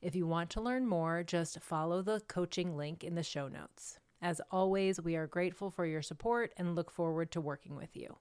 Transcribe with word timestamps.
If 0.00 0.14
you 0.14 0.28
want 0.28 0.50
to 0.50 0.60
learn 0.60 0.86
more, 0.86 1.24
just 1.24 1.60
follow 1.60 2.02
the 2.02 2.20
coaching 2.28 2.76
link 2.76 3.02
in 3.02 3.16
the 3.16 3.24
show 3.24 3.48
notes. 3.48 3.98
As 4.22 4.40
always, 4.48 5.00
we 5.00 5.16
are 5.16 5.26
grateful 5.26 5.72
for 5.72 5.84
your 5.84 6.02
support 6.02 6.52
and 6.56 6.76
look 6.76 6.88
forward 6.88 7.32
to 7.32 7.40
working 7.40 7.74
with 7.74 7.96
you. 7.96 8.16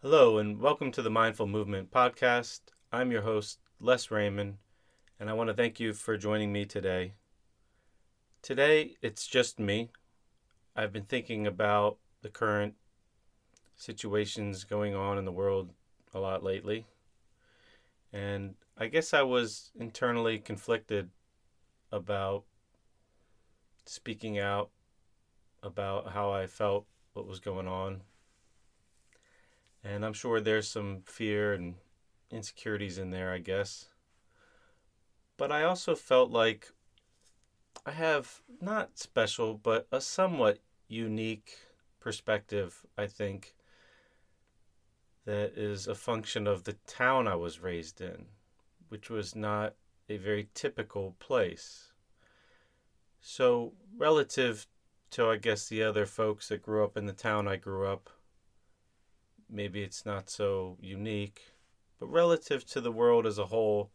Hello, 0.00 0.38
and 0.38 0.60
welcome 0.60 0.92
to 0.92 1.02
the 1.02 1.10
Mindful 1.10 1.48
Movement 1.48 1.90
podcast. 1.90 2.60
I'm 2.92 3.10
your 3.10 3.22
host, 3.22 3.58
Les 3.80 4.12
Raymond, 4.12 4.58
and 5.18 5.28
I 5.28 5.32
want 5.32 5.48
to 5.48 5.54
thank 5.54 5.80
you 5.80 5.92
for 5.92 6.16
joining 6.16 6.52
me 6.52 6.64
today. 6.64 7.14
Today, 8.40 8.94
it's 9.02 9.26
just 9.26 9.58
me. 9.58 9.90
I've 10.76 10.92
been 10.92 11.02
thinking 11.02 11.48
about 11.48 11.98
the 12.22 12.28
current 12.28 12.74
situations 13.74 14.62
going 14.62 14.94
on 14.94 15.18
in 15.18 15.24
the 15.24 15.32
world 15.32 15.70
a 16.14 16.20
lot 16.20 16.44
lately. 16.44 16.86
And 18.12 18.54
I 18.78 18.86
guess 18.86 19.12
I 19.12 19.22
was 19.22 19.72
internally 19.78 20.38
conflicted 20.38 21.10
about 21.92 22.44
speaking 23.84 24.38
out 24.38 24.70
about 25.62 26.12
how 26.12 26.30
I 26.30 26.46
felt 26.46 26.86
what 27.12 27.26
was 27.26 27.40
going 27.40 27.66
on. 27.66 28.02
And 29.82 30.04
I'm 30.04 30.12
sure 30.12 30.40
there's 30.40 30.68
some 30.68 31.02
fear 31.06 31.52
and 31.52 31.74
insecurities 32.30 32.98
in 32.98 33.10
there, 33.10 33.32
I 33.32 33.38
guess. 33.38 33.86
But 35.36 35.52
I 35.52 35.64
also 35.64 35.94
felt 35.94 36.30
like 36.30 36.72
I 37.84 37.92
have 37.92 38.42
not 38.60 38.98
special, 38.98 39.54
but 39.54 39.86
a 39.92 40.00
somewhat 40.00 40.58
unique 40.88 41.58
perspective, 42.00 42.84
I 42.96 43.06
think, 43.06 43.55
that 45.26 45.52
is 45.56 45.86
a 45.86 45.94
function 45.94 46.46
of 46.46 46.64
the 46.64 46.76
town 46.86 47.28
I 47.28 47.34
was 47.34 47.60
raised 47.60 48.00
in 48.00 48.26
which 48.88 49.10
was 49.10 49.34
not 49.34 49.74
a 50.08 50.16
very 50.16 50.48
typical 50.54 51.16
place. 51.18 51.92
So, 53.20 53.72
relative 53.96 54.66
to, 55.10 55.28
I 55.28 55.36
guess, 55.36 55.68
the 55.68 55.82
other 55.82 56.06
folks 56.06 56.48
that 56.48 56.62
grew 56.62 56.84
up 56.84 56.96
in 56.96 57.06
the 57.06 57.12
town 57.12 57.48
I 57.48 57.56
grew 57.56 57.86
up, 57.86 58.10
maybe 59.50 59.82
it's 59.82 60.06
not 60.06 60.30
so 60.30 60.76
unique, 60.80 61.42
but 61.98 62.06
relative 62.06 62.64
to 62.66 62.80
the 62.80 62.92
world 62.92 63.26
as 63.26 63.38
a 63.38 63.46
whole, 63.46 63.90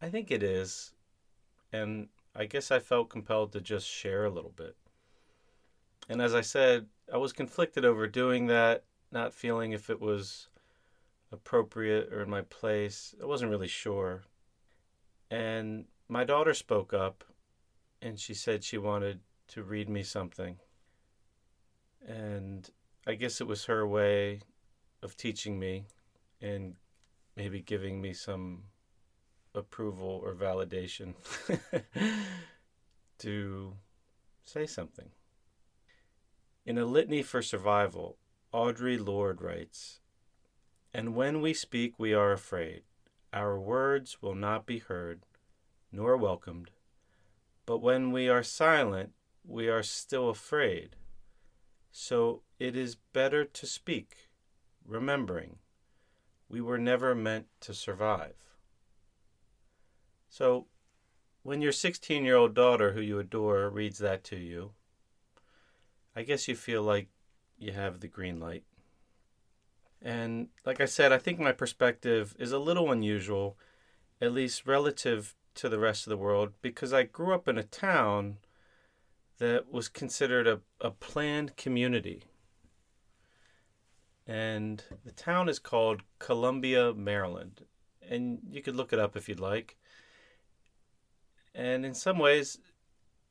I 0.00 0.08
think 0.08 0.30
it 0.30 0.42
is. 0.42 0.92
And 1.72 2.08
I 2.34 2.44
guess 2.44 2.70
I 2.70 2.78
felt 2.78 3.08
compelled 3.08 3.52
to 3.52 3.60
just 3.60 3.88
share 3.88 4.24
a 4.24 4.30
little 4.30 4.52
bit. 4.54 4.76
And 6.08 6.20
as 6.20 6.34
I 6.34 6.40
said, 6.42 6.86
I 7.12 7.16
was 7.16 7.32
conflicted 7.32 7.84
over 7.84 8.06
doing 8.06 8.48
that, 8.48 8.84
not 9.12 9.34
feeling 9.34 9.72
if 9.72 9.90
it 9.90 10.00
was 10.00 10.48
appropriate 11.30 12.12
or 12.12 12.22
in 12.22 12.30
my 12.30 12.42
place. 12.42 13.14
I 13.20 13.26
wasn't 13.26 13.50
really 13.50 13.68
sure. 13.68 14.22
And 15.30 15.86
my 16.08 16.24
daughter 16.24 16.54
spoke 16.54 16.92
up 16.92 17.24
and 18.00 18.18
she 18.18 18.34
said 18.34 18.64
she 18.64 18.78
wanted 18.78 19.20
to 19.48 19.62
read 19.62 19.88
me 19.88 20.02
something. 20.02 20.56
And 22.06 22.68
I 23.06 23.14
guess 23.14 23.40
it 23.40 23.46
was 23.46 23.64
her 23.66 23.86
way 23.86 24.40
of 25.02 25.16
teaching 25.16 25.58
me 25.58 25.86
and 26.40 26.74
maybe 27.36 27.60
giving 27.60 28.00
me 28.00 28.12
some 28.12 28.64
approval 29.54 30.20
or 30.22 30.34
validation 30.34 31.14
to 33.18 33.74
say 34.44 34.66
something. 34.66 35.10
In 36.64 36.78
a 36.78 36.84
litany 36.84 37.22
for 37.22 37.42
survival, 37.42 38.16
Audre 38.52 39.04
Lorde 39.04 39.40
writes 39.40 40.00
and 40.94 41.14
when 41.14 41.40
we 41.40 41.54
speak, 41.54 41.98
we 41.98 42.12
are 42.12 42.32
afraid. 42.32 42.82
Our 43.32 43.58
words 43.58 44.20
will 44.20 44.34
not 44.34 44.66
be 44.66 44.78
heard, 44.78 45.22
nor 45.90 46.16
welcomed. 46.16 46.70
But 47.64 47.78
when 47.78 48.12
we 48.12 48.28
are 48.28 48.42
silent, 48.42 49.12
we 49.44 49.68
are 49.68 49.82
still 49.82 50.28
afraid. 50.28 50.96
So 51.90 52.42
it 52.58 52.76
is 52.76 52.96
better 53.12 53.44
to 53.44 53.66
speak, 53.66 54.28
remembering 54.84 55.58
we 56.48 56.60
were 56.60 56.78
never 56.78 57.14
meant 57.14 57.46
to 57.60 57.72
survive. 57.72 58.34
So, 60.28 60.66
when 61.42 61.62
your 61.62 61.72
16 61.72 62.24
year 62.24 62.36
old 62.36 62.54
daughter, 62.54 62.92
who 62.92 63.00
you 63.00 63.18
adore, 63.18 63.70
reads 63.70 63.98
that 63.98 64.22
to 64.24 64.36
you, 64.36 64.72
I 66.14 66.22
guess 66.22 66.48
you 66.48 66.54
feel 66.54 66.82
like 66.82 67.08
you 67.62 67.72
have 67.72 68.00
the 68.00 68.08
green 68.08 68.40
light. 68.40 68.64
And 70.02 70.48
like 70.66 70.80
I 70.80 70.86
said, 70.86 71.12
I 71.12 71.18
think 71.18 71.38
my 71.38 71.52
perspective 71.52 72.34
is 72.38 72.50
a 72.50 72.58
little 72.58 72.90
unusual, 72.90 73.56
at 74.20 74.32
least 74.32 74.66
relative 74.66 75.34
to 75.54 75.68
the 75.68 75.78
rest 75.78 76.06
of 76.06 76.10
the 76.10 76.16
world, 76.16 76.52
because 76.60 76.92
I 76.92 77.04
grew 77.04 77.32
up 77.32 77.46
in 77.46 77.56
a 77.56 77.62
town 77.62 78.38
that 79.38 79.72
was 79.72 79.88
considered 79.88 80.46
a, 80.48 80.60
a 80.80 80.90
planned 80.90 81.56
community. 81.56 82.24
And 84.26 84.82
the 85.04 85.12
town 85.12 85.48
is 85.48 85.58
called 85.58 86.02
Columbia, 86.18 86.92
Maryland. 86.94 87.64
And 88.08 88.40
you 88.50 88.62
could 88.62 88.76
look 88.76 88.92
it 88.92 88.98
up 88.98 89.16
if 89.16 89.28
you'd 89.28 89.40
like. 89.40 89.76
And 91.54 91.84
in 91.84 91.94
some 91.94 92.18
ways, 92.18 92.58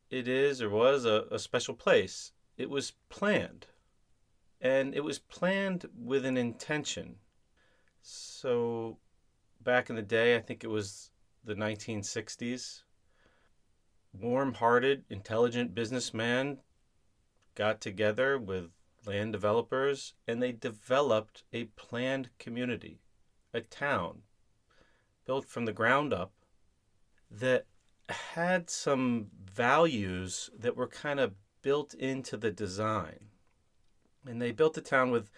it 0.10 0.28
is 0.28 0.62
or 0.62 0.70
was 0.70 1.06
a, 1.06 1.26
a 1.32 1.40
special 1.40 1.74
place. 1.74 2.32
It 2.58 2.70
was 2.70 2.94
planned 3.10 3.68
and 4.62 4.94
it 4.94 5.04
was 5.04 5.18
planned 5.18 5.86
with 5.98 6.24
an 6.26 6.38
intention. 6.38 7.16
So, 8.02 9.00
back 9.60 9.90
in 9.90 9.96
the 9.96 10.02
day, 10.02 10.36
I 10.36 10.40
think 10.40 10.64
it 10.64 10.70
was 10.70 11.10
the 11.44 11.56
1960s, 11.56 12.84
warm 14.14 14.54
hearted, 14.54 15.04
intelligent 15.10 15.74
businessman 15.74 16.60
got 17.56 17.82
together 17.82 18.38
with 18.38 18.70
land 19.06 19.34
developers 19.34 20.14
and 20.28 20.42
they 20.42 20.52
developed 20.52 21.44
a 21.52 21.66
planned 21.66 22.30
community, 22.38 23.02
a 23.54 23.62
town 23.62 24.22
built 25.26 25.48
from 25.48 25.66
the 25.66 25.74
ground 25.74 26.14
up 26.14 26.32
that 27.30 27.66
had 28.10 28.70
some 28.70 29.28
values 29.44 30.50
that 30.58 30.76
were 30.76 30.88
kind 30.88 31.20
of 31.20 31.34
built 31.62 31.94
into 31.94 32.38
the 32.38 32.52
design 32.52 33.31
and 34.26 34.42
they 34.42 34.52
built 34.52 34.74
the 34.74 34.82
town 34.82 35.12
with 35.12 35.30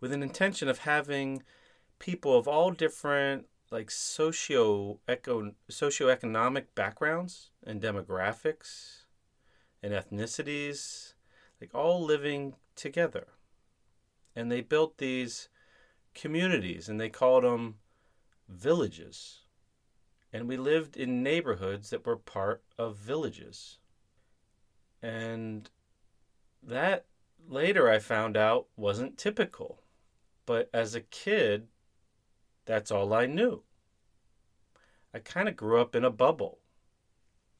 with 0.00 0.12
an 0.12 0.22
intention 0.22 0.68
of 0.68 0.78
having 0.78 1.42
people 1.98 2.36
of 2.36 2.48
all 2.48 2.72
different 2.72 3.46
like 3.70 3.90
socio 3.90 4.98
eco 5.08 5.52
socioeconomic 5.70 6.66
backgrounds 6.74 7.50
and 7.64 7.80
demographics 7.80 9.02
and 9.82 9.92
ethnicities, 9.92 11.14
like 11.60 11.74
all 11.74 12.02
living 12.02 12.54
together. 12.76 13.28
And 14.36 14.50
they 14.50 14.60
built 14.60 14.98
these 14.98 15.48
communities 16.14 16.88
and 16.88 17.00
they 17.00 17.08
called 17.08 17.44
them 17.44 17.76
villages. 18.48 19.40
And 20.32 20.48
we 20.48 20.56
lived 20.56 20.96
in 20.96 21.22
neighborhoods 21.22 21.90
that 21.90 22.06
were 22.06 22.16
part 22.16 22.62
of 22.78 22.96
villages. 22.96 23.78
And 25.02 25.68
that 26.62 27.04
later 27.48 27.88
I 27.88 27.98
found 27.98 28.36
out 28.36 28.66
wasn't 28.76 29.18
typical. 29.18 29.82
But 30.46 30.68
as 30.72 30.94
a 30.94 31.00
kid, 31.00 31.68
that's 32.64 32.90
all 32.90 33.12
I 33.12 33.26
knew. 33.26 33.62
I 35.14 35.18
kind 35.18 35.48
of 35.48 35.56
grew 35.56 35.80
up 35.80 35.94
in 35.94 36.04
a 36.04 36.10
bubble. 36.10 36.58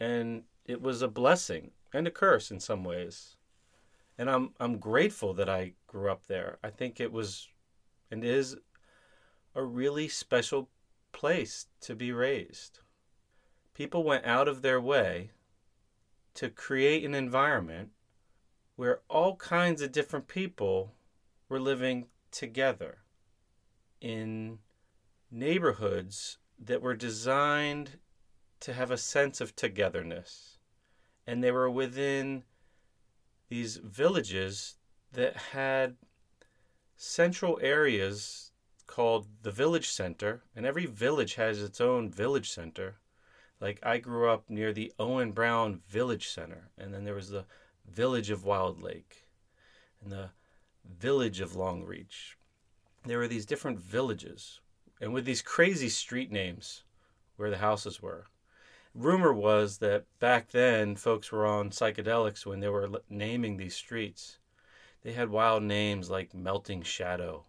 And 0.00 0.44
it 0.64 0.80
was 0.80 1.02
a 1.02 1.08
blessing 1.08 1.72
and 1.92 2.06
a 2.06 2.10
curse 2.10 2.50
in 2.50 2.60
some 2.60 2.84
ways. 2.84 3.36
And 4.18 4.30
I'm 4.30 4.50
I'm 4.60 4.78
grateful 4.78 5.32
that 5.34 5.48
I 5.48 5.74
grew 5.86 6.10
up 6.10 6.26
there. 6.26 6.58
I 6.62 6.70
think 6.70 7.00
it 7.00 7.12
was 7.12 7.48
and 8.10 8.24
is 8.24 8.56
a 9.54 9.62
really 9.62 10.08
special 10.08 10.68
place 11.12 11.66
to 11.80 11.94
be 11.94 12.12
raised. 12.12 12.80
People 13.74 14.04
went 14.04 14.26
out 14.26 14.48
of 14.48 14.62
their 14.62 14.80
way 14.80 15.30
to 16.34 16.48
create 16.48 17.04
an 17.04 17.14
environment 17.14 17.90
where 18.76 19.00
all 19.08 19.36
kinds 19.36 19.82
of 19.82 19.92
different 19.92 20.28
people 20.28 20.94
were 21.48 21.60
living 21.60 22.06
together 22.30 22.98
in 24.00 24.58
neighborhoods 25.30 26.38
that 26.58 26.82
were 26.82 26.94
designed 26.94 27.98
to 28.60 28.72
have 28.72 28.90
a 28.90 28.96
sense 28.96 29.40
of 29.40 29.54
togetherness. 29.54 30.58
And 31.26 31.42
they 31.42 31.50
were 31.50 31.70
within 31.70 32.44
these 33.48 33.76
villages 33.76 34.76
that 35.12 35.36
had 35.36 35.96
central 36.96 37.58
areas 37.60 38.52
called 38.86 39.26
the 39.42 39.50
village 39.50 39.90
center, 39.90 40.42
and 40.54 40.64
every 40.64 40.86
village 40.86 41.34
has 41.34 41.62
its 41.62 41.80
own 41.80 42.10
village 42.10 42.50
center. 42.50 42.96
Like 43.60 43.78
I 43.82 43.98
grew 43.98 44.28
up 44.28 44.48
near 44.48 44.72
the 44.72 44.92
Owen 44.98 45.32
Brown 45.32 45.80
Village 45.88 46.28
Center, 46.28 46.70
and 46.76 46.92
then 46.92 47.04
there 47.04 47.14
was 47.14 47.30
the 47.30 47.44
village 47.90 48.30
of 48.30 48.44
Wild 48.44 48.82
Lake 48.82 49.28
and 50.02 50.12
the 50.12 50.30
village 50.84 51.40
of 51.40 51.56
Long 51.56 51.84
Reach. 51.84 52.36
There 53.04 53.18
were 53.18 53.28
these 53.28 53.46
different 53.46 53.78
villages 53.78 54.60
and 55.00 55.12
with 55.12 55.24
these 55.24 55.42
crazy 55.42 55.88
street 55.88 56.30
names 56.30 56.84
where 57.36 57.50
the 57.50 57.58
houses 57.58 58.00
were. 58.00 58.26
Rumor 58.94 59.32
was 59.32 59.78
that 59.78 60.04
back 60.20 60.50
then 60.50 60.96
folks 60.96 61.32
were 61.32 61.46
on 61.46 61.70
psychedelics 61.70 62.46
when 62.46 62.60
they 62.60 62.68
were 62.68 62.88
naming 63.08 63.56
these 63.56 63.74
streets. 63.74 64.38
They 65.02 65.12
had 65.12 65.30
wild 65.30 65.62
names 65.62 66.10
like 66.10 66.34
Melting 66.34 66.82
Shadow. 66.82 67.44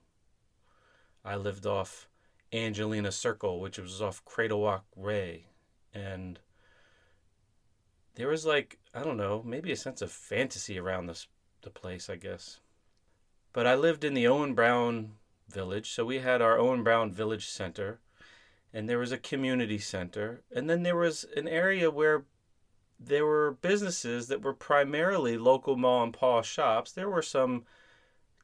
I 1.24 1.36
lived 1.36 1.66
off 1.66 2.10
Angelina 2.52 3.12
Circle, 3.12 3.60
which 3.60 3.78
was 3.78 4.02
off 4.02 4.26
Cradlerock 4.26 4.84
Way. 4.96 5.48
And 5.94 6.40
there 8.16 8.30
was 8.30 8.46
like, 8.46 8.80
I 8.94 9.04
don't 9.04 9.18
know, 9.18 9.42
maybe 9.44 9.72
a 9.72 9.76
sense 9.76 10.02
of 10.02 10.12
fantasy 10.12 10.78
around 10.78 11.08
this 11.08 11.28
the 11.64 11.70
place, 11.70 12.10
I 12.10 12.16
guess. 12.18 12.60
But 13.54 13.66
I 13.66 13.76
lived 13.76 14.04
in 14.04 14.14
the 14.14 14.28
Owen 14.28 14.54
Brown 14.54 15.14
village. 15.50 15.92
So 15.92 16.06
we 16.06 16.20
had 16.20 16.42
our 16.42 16.58
Owen 16.58 16.84
Brown 16.84 17.12
Village 17.12 17.48
Center, 17.48 18.00
and 18.74 18.88
there 18.88 19.00
was 19.00 19.12
a 19.12 19.18
community 19.18 19.80
center, 19.80 20.42
and 20.54 20.70
then 20.70 20.84
there 20.84 20.96
was 20.96 21.26
an 21.36 21.48
area 21.48 21.90
where 21.90 22.26
there 23.00 23.26
were 23.26 23.58
businesses 23.62 24.28
that 24.28 24.42
were 24.42 24.54
primarily 24.54 25.38
local 25.38 25.76
mom 25.76 26.04
and 26.04 26.14
pa 26.14 26.42
shops. 26.42 26.92
There 26.92 27.10
were 27.10 27.22
some 27.22 27.66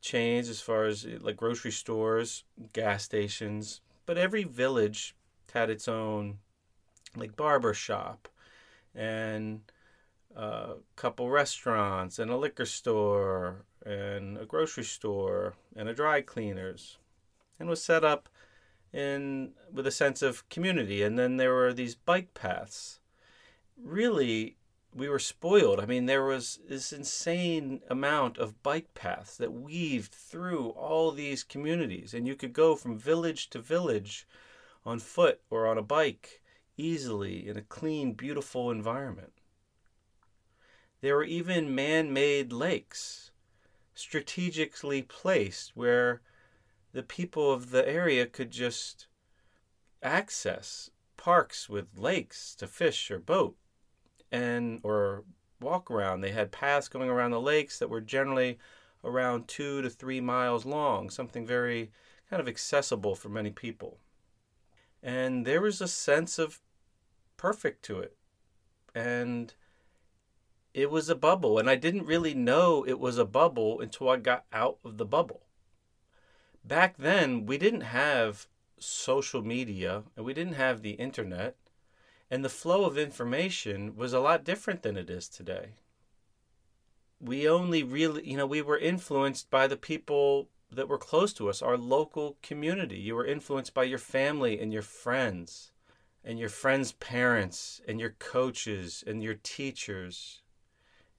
chains 0.02 0.50
as 0.50 0.62
far 0.62 0.86
as 0.86 1.06
like 1.06 1.38
grocery 1.38 1.72
stores, 1.72 2.44
gas 2.74 3.04
stations, 3.04 3.82
but 4.06 4.18
every 4.18 4.44
village 4.44 5.16
had 5.54 5.70
its 5.70 5.88
own 5.88 6.40
like 7.16 7.36
barber 7.36 7.74
shop 7.74 8.28
and 8.94 9.62
a 10.36 10.76
couple 10.96 11.30
restaurants 11.30 12.20
and 12.20 12.30
a 12.30 12.38
liquor 12.38 12.66
store 12.66 13.66
and 13.86 14.38
a 14.38 14.46
grocery 14.46 14.84
store 14.84 15.56
and 15.76 15.90
a 15.90 15.94
dry 15.94 16.22
cleaners 16.22 16.98
and 17.60 17.70
was 17.70 17.84
set 17.84 18.04
up 18.04 18.30
in 18.94 19.52
with 19.72 19.86
a 19.88 19.92
sense 19.92 20.22
of 20.22 20.48
community. 20.50 21.04
And 21.04 21.18
then 21.18 21.38
there 21.38 21.54
were 21.54 21.74
these 21.74 21.96
bike 21.96 22.34
paths. 22.34 23.00
Really 23.82 24.58
we 24.94 25.08
were 25.08 25.20
spoiled. 25.20 25.80
I 25.80 25.86
mean 25.86 26.06
there 26.06 26.26
was 26.26 26.60
this 26.68 26.92
insane 26.92 27.82
amount 27.90 28.38
of 28.38 28.62
bike 28.64 28.94
paths 28.94 29.38
that 29.38 29.54
weaved 29.54 30.14
through 30.14 30.70
all 30.70 31.12
these 31.12 31.44
communities. 31.44 32.14
And 32.14 32.28
you 32.28 32.36
could 32.36 32.54
go 32.54 32.76
from 32.76 32.98
village 32.98 33.50
to 33.52 33.60
village 33.60 34.28
on 34.86 35.00
foot 35.00 35.42
or 35.50 35.68
on 35.68 35.78
a 35.78 35.84
bike 35.84 36.42
easily 36.78 37.48
in 37.48 37.58
a 37.58 37.62
clean 37.62 38.14
beautiful 38.14 38.72
environment 38.72 39.34
there 41.02 41.16
were 41.16 41.24
even 41.24 41.74
man-made 41.76 42.52
lakes 42.52 43.32
strategically 43.94 45.02
placed 45.02 45.76
where 45.76 46.22
the 46.94 47.04
people 47.04 47.52
of 47.52 47.72
the 47.72 47.88
area 47.88 48.26
could 48.26 48.52
just 48.52 49.08
access 50.02 50.90
parks 51.18 51.68
with 51.70 51.98
lakes 51.98 52.56
to 52.56 52.68
fish 52.68 53.12
or 53.12 53.20
boat 53.20 53.56
and 54.32 54.80
or 54.84 55.24
walk 55.60 55.92
around. 55.92 56.22
They 56.22 56.32
had 56.32 56.52
paths 56.52 56.88
going 56.88 57.10
around 57.10 57.32
the 57.32 57.42
lakes 57.42 57.80
that 57.80 57.90
were 57.90 58.02
generally 58.02 58.58
around 59.04 59.48
2 59.48 59.82
to 59.82 59.90
3 59.90 60.22
miles 60.22 60.66
long 60.66 61.10
something 61.10 61.46
very 61.46 61.92
kind 62.30 62.40
of 62.40 62.48
accessible 62.48 63.16
for 63.16 63.30
many 63.30 63.50
people. 63.50 63.98
And 65.02 65.46
there 65.46 65.62
was 65.62 65.82
a 65.82 65.88
sense 65.88 66.40
of 66.40 66.60
perfect 67.38 67.84
to 67.86 68.00
it. 68.00 68.16
And 68.94 69.54
it 70.74 70.92
was 70.92 71.10
a 71.10 71.16
bubble. 71.16 71.58
And 71.58 71.70
I 71.70 71.76
didn't 71.76 72.06
really 72.06 72.34
know 72.34 72.86
it 72.86 73.00
was 73.00 73.18
a 73.18 73.26
bubble 73.26 73.82
until 73.82 74.10
I 74.10 74.18
got 74.18 74.46
out 74.54 74.78
of 74.84 74.98
the 74.98 75.06
bubble. 75.06 75.42
Back 76.64 76.98
then, 76.98 77.46
we 77.46 77.58
didn't 77.58 77.82
have 77.82 78.48
social 78.78 79.42
media 79.42 80.04
and 80.16 80.26
we 80.26 80.34
didn't 80.34 80.54
have 80.54 80.82
the 80.82 80.92
internet. 80.92 81.56
And 82.32 82.46
the 82.46 82.50
flow 82.50 82.86
of 82.86 82.98
information 82.98 83.96
was 83.96 84.14
a 84.14 84.20
lot 84.20 84.44
different 84.44 84.84
than 84.84 84.98
it 84.98 85.10
is 85.10 85.28
today. 85.28 85.74
We 87.20 87.50
only 87.50 87.84
really, 87.84 88.30
you 88.30 88.38
know, 88.38 88.46
we 88.46 88.62
were 88.62 88.78
influenced 88.78 89.50
by 89.50 89.68
the 89.68 89.76
people 89.78 90.48
that 90.72 90.88
were 90.88 91.00
close 91.00 91.34
to 91.34 91.50
us, 91.50 91.62
our 91.62 91.78
local 91.78 92.38
community. 92.44 92.98
You 92.98 93.16
were 93.16 93.26
influenced 93.26 93.74
by 93.74 93.84
your 93.86 93.98
family 93.98 94.60
and 94.60 94.72
your 94.72 94.84
friends, 94.84 95.72
and 96.24 96.38
your 96.38 96.50
friends' 96.50 96.92
parents, 96.94 97.82
and 97.88 98.00
your 98.00 98.12
coaches, 98.20 99.04
and 99.06 99.24
your 99.24 99.34
teachers 99.34 100.44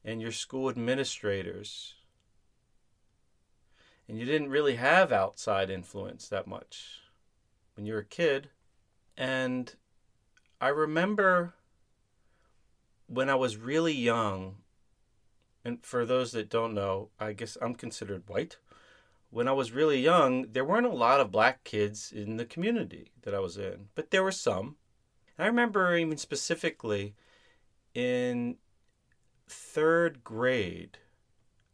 and 0.04 0.21
your 0.21 0.33
school 0.33 0.69
administrators. 0.69 1.95
And 4.09 4.19
you 4.19 4.25
didn't 4.25 4.50
really 4.50 4.76
have 4.76 5.12
outside 5.12 5.71
influence 5.71 6.28
that 6.28 6.47
much 6.47 7.00
when 7.76 7.87
you 7.87 7.92
were 7.95 8.00
a 8.00 8.04
kid. 8.04 8.50
And 9.16 9.75
I 10.61 10.69
remember 10.69 11.54
when 13.07 13.28
I 13.28 13.35
was 13.35 13.57
really 13.57 13.95
young, 13.95 14.57
and 15.64 15.85
for 15.85 16.04
those 16.04 16.33
that 16.33 16.49
don't 16.49 16.75
know, 16.75 17.11
I 17.19 17.33
guess 17.33 17.57
I'm 17.61 17.75
considered 17.75 18.28
white. 18.28 18.57
When 19.30 19.47
I 19.47 19.52
was 19.52 19.73
really 19.73 20.00
young, 20.00 20.47
there 20.50 20.64
weren't 20.64 20.87
a 20.87 20.90
lot 20.90 21.21
of 21.21 21.30
black 21.30 21.62
kids 21.62 22.12
in 22.12 22.37
the 22.37 22.45
community 22.45 23.12
that 23.23 23.35
I 23.35 23.38
was 23.38 23.57
in, 23.57 23.88
but 23.95 24.11
there 24.11 24.25
were 24.25 24.33
some. 24.33 24.76
I 25.38 25.47
remember 25.47 25.97
even 25.97 26.19
specifically 26.19 27.14
in 27.95 28.57
third 29.50 30.25
grade, 30.25 30.99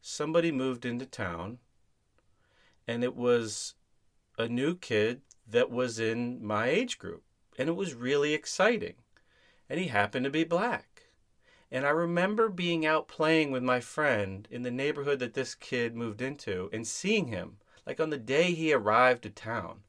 somebody 0.00 0.50
moved 0.50 0.84
into 0.84 1.06
town, 1.06 1.58
and 2.86 3.04
it 3.04 3.16
was 3.16 3.74
a 4.38 4.48
new 4.48 4.74
kid 4.74 5.22
that 5.48 5.70
was 5.70 5.98
in 5.98 6.44
my 6.44 6.68
age 6.68 6.98
group. 6.98 7.22
And 7.58 7.68
it 7.68 7.76
was 7.76 7.94
really 7.94 8.34
exciting. 8.34 8.94
And 9.68 9.80
he 9.80 9.86
happened 9.86 10.24
to 10.24 10.30
be 10.30 10.44
black. 10.44 11.04
And 11.70 11.84
I 11.84 11.90
remember 11.90 12.48
being 12.48 12.86
out 12.86 13.08
playing 13.08 13.50
with 13.50 13.62
my 13.62 13.80
friend 13.80 14.46
in 14.50 14.62
the 14.62 14.70
neighborhood 14.70 15.18
that 15.18 15.34
this 15.34 15.54
kid 15.54 15.96
moved 15.96 16.22
into 16.22 16.68
and 16.72 16.86
seeing 16.86 17.28
him, 17.28 17.56
like 17.86 17.98
on 17.98 18.10
the 18.10 18.18
day 18.18 18.52
he 18.52 18.72
arrived 18.72 19.22
to 19.22 19.30
town. 19.30 19.80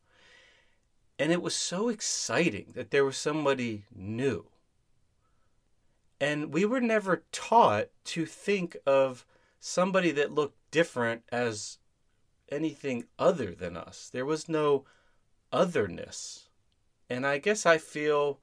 And 1.20 1.32
it 1.32 1.42
was 1.42 1.56
so 1.56 1.90
exciting 1.90 2.72
that 2.76 2.92
there 2.92 3.06
was 3.06 3.18
somebody 3.18 3.86
new. 3.94 4.48
And 6.20 6.54
we 6.54 6.66
were 6.66 6.82
never 6.82 7.24
taught 7.32 7.90
to 8.06 8.26
think 8.26 8.78
of 8.86 9.26
somebody 9.60 10.12
that 10.12 10.32
looked 10.32 10.58
different 10.72 11.24
as 11.32 11.78
anything 12.50 13.06
other 13.20 13.54
than 13.54 13.78
us. 13.78 14.10
There 14.12 14.26
was 14.26 14.50
no 14.50 14.86
otherness. 15.52 16.50
And 17.10 17.26
I 17.26 17.38
guess 17.38 17.66
I 17.66 17.78
feel 17.78 18.40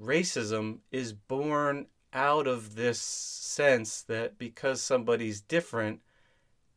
racism 0.00 0.78
is 0.90 1.12
born 1.12 1.86
out 2.12 2.46
of 2.46 2.74
this 2.74 3.00
sense 3.00 4.02
that 4.02 4.38
because 4.38 4.82
somebody's 4.82 5.40
different, 5.40 6.00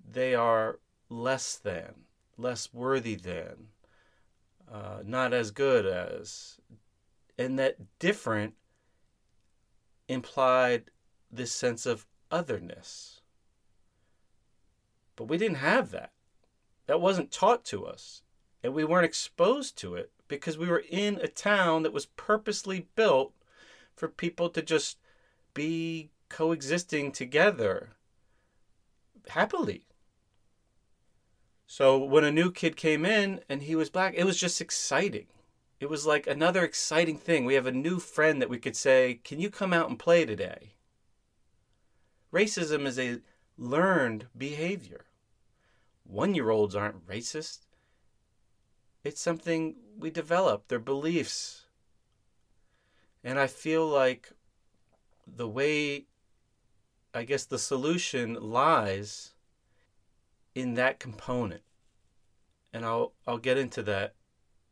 they 0.07 0.33
are 0.33 0.79
less 1.09 1.57
than, 1.57 1.93
less 2.37 2.73
worthy 2.73 3.15
than, 3.15 3.67
uh, 4.71 4.99
not 5.03 5.33
as 5.33 5.51
good 5.51 5.85
as. 5.85 6.59
And 7.37 7.59
that 7.59 7.77
different 7.99 8.53
implied 10.07 10.91
this 11.31 11.51
sense 11.51 11.85
of 11.85 12.05
otherness. 12.31 13.21
But 15.15 15.25
we 15.25 15.37
didn't 15.37 15.57
have 15.57 15.91
that. 15.91 16.11
That 16.87 17.01
wasn't 17.01 17.31
taught 17.31 17.63
to 17.65 17.85
us. 17.85 18.21
And 18.63 18.73
we 18.73 18.83
weren't 18.83 19.05
exposed 19.05 19.77
to 19.79 19.95
it 19.95 20.11
because 20.27 20.57
we 20.57 20.67
were 20.67 20.83
in 20.89 21.19
a 21.21 21.27
town 21.27 21.83
that 21.83 21.93
was 21.93 22.07
purposely 22.07 22.87
built 22.95 23.33
for 23.95 24.07
people 24.07 24.49
to 24.49 24.61
just 24.61 24.97
be 25.53 26.09
coexisting 26.29 27.11
together 27.11 27.91
happily. 29.29 29.85
So 31.67 31.97
when 31.97 32.23
a 32.23 32.31
new 32.31 32.51
kid 32.51 32.75
came 32.75 33.05
in 33.05 33.41
and 33.49 33.63
he 33.63 33.75
was 33.75 33.89
black, 33.89 34.13
it 34.15 34.25
was 34.25 34.39
just 34.39 34.61
exciting. 34.61 35.27
It 35.85 35.91
was 35.91 36.07
like 36.07 36.25
another 36.25 36.63
exciting 36.63 37.19
thing. 37.19 37.45
We 37.45 37.53
have 37.53 37.67
a 37.67 37.71
new 37.71 37.99
friend 37.99 38.41
that 38.41 38.49
we 38.49 38.57
could 38.57 38.75
say, 38.75 39.19
Can 39.23 39.39
you 39.39 39.51
come 39.51 39.71
out 39.71 39.87
and 39.87 39.99
play 39.99 40.25
today? 40.25 40.73
Racism 42.33 42.87
is 42.87 42.97
a 42.97 43.19
learned 43.55 44.25
behavior. 44.35 45.05
One 46.03 46.33
year 46.33 46.49
olds 46.49 46.75
aren't 46.75 47.05
racist, 47.05 47.67
it's 49.03 49.21
something 49.21 49.75
we 49.95 50.09
develop, 50.09 50.69
their 50.69 50.79
beliefs. 50.79 51.67
And 53.23 53.37
I 53.37 53.45
feel 53.45 53.87
like 53.87 54.31
the 55.27 55.47
way, 55.47 56.07
I 57.13 57.25
guess, 57.25 57.45
the 57.45 57.59
solution 57.59 58.33
lies 58.33 59.35
in 60.55 60.73
that 60.73 60.99
component. 60.99 61.61
And 62.73 62.83
I'll 62.83 63.13
I'll 63.27 63.37
get 63.37 63.59
into 63.59 63.83
that 63.83 64.15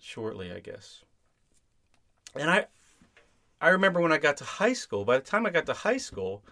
shortly, 0.04 0.52
I 0.52 0.60
guess. 0.60 1.04
And 2.36 2.50
I 2.50 2.68
I 3.62 3.70
remember 3.70 4.02
when 4.02 4.12
I 4.12 4.18
got 4.18 4.38
to 4.38 4.44
high 4.44 4.74
school, 4.74 5.06
by 5.06 5.18
the 5.18 5.24
time 5.24 5.46
I 5.46 5.50
got 5.50 5.66
to 5.68 5.74
high 5.74 5.98
school, 5.98 6.44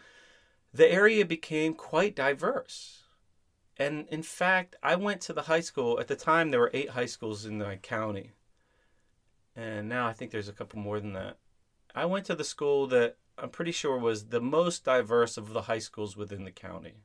the 0.74 0.90
area 0.90 1.26
became 1.26 1.74
quite 1.74 2.16
diverse. 2.16 3.04
And 3.78 4.08
in 4.08 4.24
fact, 4.24 4.78
I 4.82 4.96
went 4.96 5.20
to 5.22 5.34
the 5.34 5.44
high 5.44 5.60
school 5.60 6.00
at 6.00 6.08
the 6.08 6.16
time 6.16 6.50
there 6.50 6.62
were 6.62 6.72
8 6.74 6.92
high 6.92 7.06
schools 7.06 7.46
in 7.46 7.58
my 7.58 7.76
county. 7.76 8.32
And 9.56 9.90
now 9.90 10.08
I 10.08 10.14
think 10.14 10.32
there's 10.32 10.48
a 10.48 10.54
couple 10.54 10.80
more 10.80 11.02
than 11.02 11.14
that. 11.14 11.38
I 11.94 12.06
went 12.06 12.26
to 12.28 12.36
the 12.36 12.46
school 12.46 12.88
that 12.88 13.18
I'm 13.38 13.50
pretty 13.50 13.74
sure 13.74 13.98
was 13.98 14.28
the 14.28 14.40
most 14.40 14.86
diverse 14.86 15.36
of 15.36 15.52
the 15.52 15.64
high 15.64 15.80
schools 15.80 16.16
within 16.16 16.46
the 16.46 16.52
county. 16.52 17.04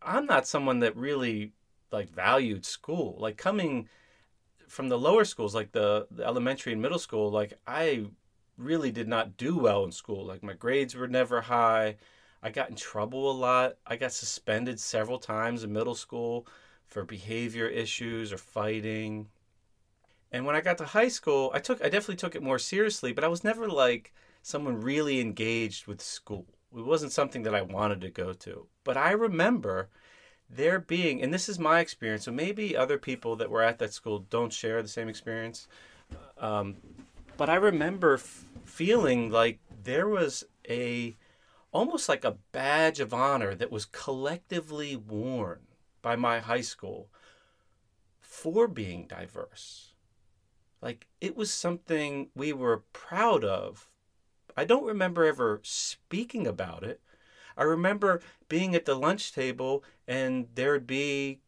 I'm 0.00 0.26
not 0.26 0.46
someone 0.46 0.78
that 0.80 0.96
really 0.96 1.52
like 1.90 2.10
valued 2.10 2.64
school. 2.64 3.16
Like 3.18 3.36
coming 3.36 3.88
from 4.68 4.88
the 4.88 4.98
lower 4.98 5.24
schools, 5.24 5.54
like 5.54 5.72
the, 5.72 6.06
the 6.10 6.24
elementary 6.24 6.72
and 6.72 6.82
middle 6.82 6.98
school, 6.98 7.30
like 7.30 7.54
I 7.66 8.06
really 8.56 8.90
did 8.90 9.08
not 9.08 9.36
do 9.36 9.56
well 9.56 9.84
in 9.84 9.92
school. 9.92 10.24
Like 10.24 10.42
my 10.42 10.54
grades 10.54 10.94
were 10.94 11.08
never 11.08 11.40
high. 11.40 11.96
I 12.42 12.50
got 12.50 12.70
in 12.70 12.76
trouble 12.76 13.30
a 13.30 13.32
lot. 13.32 13.76
I 13.86 13.96
got 13.96 14.12
suspended 14.12 14.80
several 14.80 15.18
times 15.18 15.64
in 15.64 15.72
middle 15.72 15.94
school 15.94 16.46
for 16.86 17.04
behavior 17.04 17.66
issues 17.66 18.32
or 18.32 18.38
fighting. 18.38 19.28
And 20.32 20.44
when 20.44 20.56
I 20.56 20.60
got 20.60 20.78
to 20.78 20.84
high 20.84 21.08
school, 21.08 21.50
I 21.54 21.60
took 21.60 21.80
I 21.80 21.88
definitely 21.88 22.16
took 22.16 22.34
it 22.34 22.42
more 22.42 22.58
seriously, 22.58 23.12
but 23.12 23.24
I 23.24 23.28
was 23.28 23.44
never 23.44 23.68
like 23.68 24.12
someone 24.42 24.80
really 24.80 25.20
engaged 25.20 25.86
with 25.86 26.00
school. 26.00 26.46
It 26.76 26.84
wasn't 26.84 27.12
something 27.12 27.42
that 27.44 27.54
I 27.54 27.62
wanted 27.62 28.00
to 28.02 28.10
go 28.10 28.32
to. 28.32 28.66
But 28.84 28.96
I 28.96 29.12
remember 29.12 29.88
there 30.48 30.78
being, 30.78 31.22
and 31.22 31.32
this 31.32 31.48
is 31.48 31.58
my 31.58 31.80
experience, 31.80 32.24
so 32.24 32.32
maybe 32.32 32.76
other 32.76 32.98
people 32.98 33.36
that 33.36 33.50
were 33.50 33.62
at 33.62 33.78
that 33.78 33.92
school 33.92 34.20
don't 34.30 34.52
share 34.52 34.82
the 34.82 34.88
same 34.88 35.08
experience. 35.08 35.68
Um, 36.38 36.76
but 37.36 37.50
I 37.50 37.56
remember 37.56 38.14
f- 38.14 38.44
feeling 38.64 39.30
like 39.30 39.58
there 39.82 40.08
was 40.08 40.44
a 40.68 41.16
almost 41.72 42.08
like 42.08 42.24
a 42.24 42.38
badge 42.52 43.00
of 43.00 43.12
honor 43.12 43.54
that 43.54 43.70
was 43.70 43.84
collectively 43.84 44.96
worn 44.96 45.58
by 46.00 46.16
my 46.16 46.38
high 46.38 46.62
school 46.62 47.08
for 48.20 48.66
being 48.66 49.06
diverse. 49.06 49.92
Like 50.80 51.06
it 51.20 51.36
was 51.36 51.52
something 51.52 52.28
we 52.34 52.52
were 52.52 52.84
proud 52.92 53.44
of. 53.44 53.88
I 54.56 54.64
don't 54.64 54.86
remember 54.86 55.24
ever 55.24 55.60
speaking 55.62 56.46
about 56.46 56.82
it, 56.82 57.00
I 57.56 57.64
remember 57.64 58.20
being 58.48 58.74
at 58.74 58.84
the 58.84 58.94
lunch 58.94 59.32
table 59.32 59.82
and 60.06 60.48
there'd 60.54 60.86
be 60.86 61.40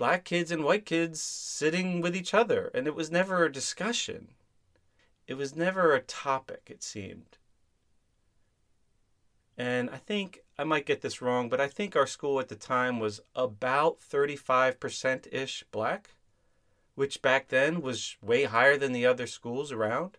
black 0.00 0.24
kids 0.24 0.50
and 0.50 0.64
white 0.64 0.86
kids 0.86 1.20
sitting 1.20 2.00
with 2.00 2.16
each 2.16 2.32
other, 2.32 2.70
and 2.72 2.86
it 2.86 2.94
was 2.94 3.10
never 3.10 3.44
a 3.44 3.52
discussion. 3.52 4.28
It 5.26 5.34
was 5.34 5.54
never 5.54 5.94
a 5.94 6.00
topic, 6.00 6.62
it 6.68 6.82
seemed. 6.82 7.36
And 9.58 9.90
I 9.90 9.98
think 9.98 10.40
I 10.58 10.64
might 10.64 10.86
get 10.86 11.02
this 11.02 11.20
wrong, 11.20 11.50
but 11.50 11.60
I 11.60 11.68
think 11.68 11.94
our 11.94 12.06
school 12.06 12.40
at 12.40 12.48
the 12.48 12.56
time 12.56 12.98
was 12.98 13.20
about 13.36 14.00
35% 14.00 15.26
ish 15.30 15.64
black, 15.70 16.12
which 16.94 17.20
back 17.20 17.48
then 17.48 17.82
was 17.82 18.16
way 18.22 18.44
higher 18.44 18.78
than 18.78 18.92
the 18.92 19.04
other 19.04 19.26
schools 19.26 19.70
around. 19.70 20.16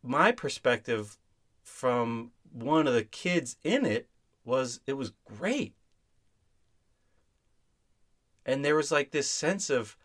My 0.00 0.30
perspective 0.30 1.18
from 1.64 2.30
one 2.62 2.86
of 2.86 2.94
the 2.94 3.04
kids 3.04 3.56
in 3.62 3.84
it 3.84 4.08
was 4.44 4.80
it 4.86 4.94
was 4.94 5.12
great. 5.24 5.74
And 8.44 8.64
there 8.64 8.76
was 8.76 8.92
like 8.92 9.10
this 9.10 9.28
sense 9.28 9.68
of 9.70 9.96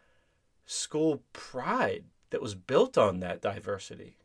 school 0.65 1.21
pride 1.31 2.05
that 2.31 2.41
was 2.41 2.55
built 2.55 2.97
on 2.97 3.19
that 3.19 3.41
diversity. 3.41 4.17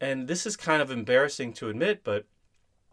And 0.00 0.28
this 0.28 0.46
is 0.46 0.56
kind 0.56 0.80
of 0.80 0.90
embarrassing 0.90 1.54
to 1.54 1.70
admit, 1.70 2.04
but 2.04 2.26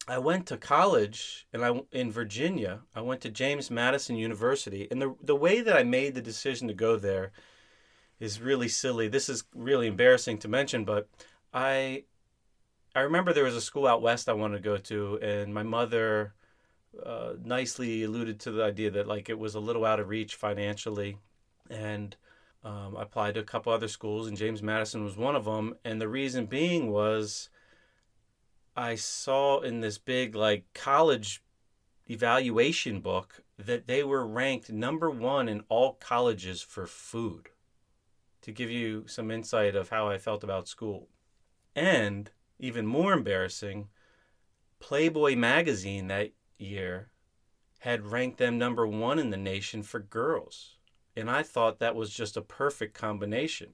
I 0.07 0.17
went 0.17 0.47
to 0.47 0.57
college 0.57 1.47
and 1.53 1.63
I 1.63 1.81
in 1.91 2.11
Virginia. 2.11 2.81
I 2.95 3.01
went 3.01 3.21
to 3.21 3.29
James 3.29 3.69
Madison 3.69 4.15
University, 4.15 4.87
and 4.89 5.01
the 5.01 5.15
the 5.21 5.35
way 5.35 5.61
that 5.61 5.75
I 5.75 5.83
made 5.83 6.15
the 6.15 6.21
decision 6.21 6.67
to 6.67 6.73
go 6.73 6.95
there 6.95 7.31
is 8.19 8.41
really 8.41 8.69
silly. 8.69 9.07
This 9.07 9.29
is 9.29 9.43
really 9.53 9.87
embarrassing 9.87 10.39
to 10.39 10.47
mention, 10.47 10.85
but 10.85 11.09
I 11.53 12.05
I 12.95 13.01
remember 13.01 13.33
there 13.33 13.43
was 13.43 13.57
a 13.57 13.61
school 13.61 13.87
out 13.87 14.01
west 14.01 14.29
I 14.29 14.33
wanted 14.33 14.63
to 14.63 14.69
go 14.69 14.77
to, 14.77 15.19
and 15.21 15.53
my 15.53 15.63
mother 15.63 16.33
uh, 17.05 17.33
nicely 17.43 18.03
alluded 18.03 18.39
to 18.39 18.51
the 18.51 18.63
idea 18.63 18.89
that 18.91 19.05
like 19.05 19.29
it 19.29 19.37
was 19.37 19.53
a 19.53 19.59
little 19.59 19.85
out 19.85 19.99
of 19.99 20.07
reach 20.07 20.35
financially, 20.35 21.17
and 21.69 22.15
um, 22.63 22.95
I 22.97 23.03
applied 23.03 23.33
to 23.33 23.41
a 23.41 23.43
couple 23.43 23.73
other 23.73 23.89
schools, 23.89 24.27
and 24.27 24.37
James 24.37 24.63
Madison 24.63 25.03
was 25.03 25.17
one 25.17 25.35
of 25.35 25.43
them. 25.43 25.75
And 25.83 25.99
the 25.99 26.07
reason 26.07 26.45
being 26.45 26.89
was 26.89 27.49
I 28.77 28.95
saw 28.95 29.59
in 29.59 29.81
this 29.81 29.97
big 29.97 30.33
like 30.33 30.63
college 30.73 31.43
evaluation 32.09 33.01
book 33.01 33.43
that 33.57 33.87
they 33.87 34.03
were 34.03 34.25
ranked 34.25 34.71
number 34.71 35.11
one 35.11 35.49
in 35.49 35.63
all 35.67 35.93
colleges 35.93 36.61
for 36.61 36.87
food. 36.87 37.49
To 38.43 38.51
give 38.51 38.71
you 38.71 39.05
some 39.07 39.31
insight 39.31 39.75
of 39.75 39.89
how 39.89 40.07
I 40.07 40.17
felt 40.17 40.43
about 40.43 40.67
school. 40.67 41.09
And 41.75 42.29
even 42.59 42.85
more 42.85 43.13
embarrassing, 43.13 43.89
Playboy 44.79 45.35
magazine 45.35 46.07
that 46.07 46.31
year 46.57 47.09
had 47.79 48.11
ranked 48.11 48.37
them 48.37 48.57
number 48.57 48.85
one 48.87 49.19
in 49.19 49.29
the 49.29 49.37
nation 49.37 49.83
for 49.83 49.99
girls. 49.99 50.77
And 51.15 51.29
I 51.29 51.43
thought 51.43 51.79
that 51.79 51.95
was 51.95 52.09
just 52.09 52.35
a 52.35 52.41
perfect 52.41 52.93
combination. 52.93 53.69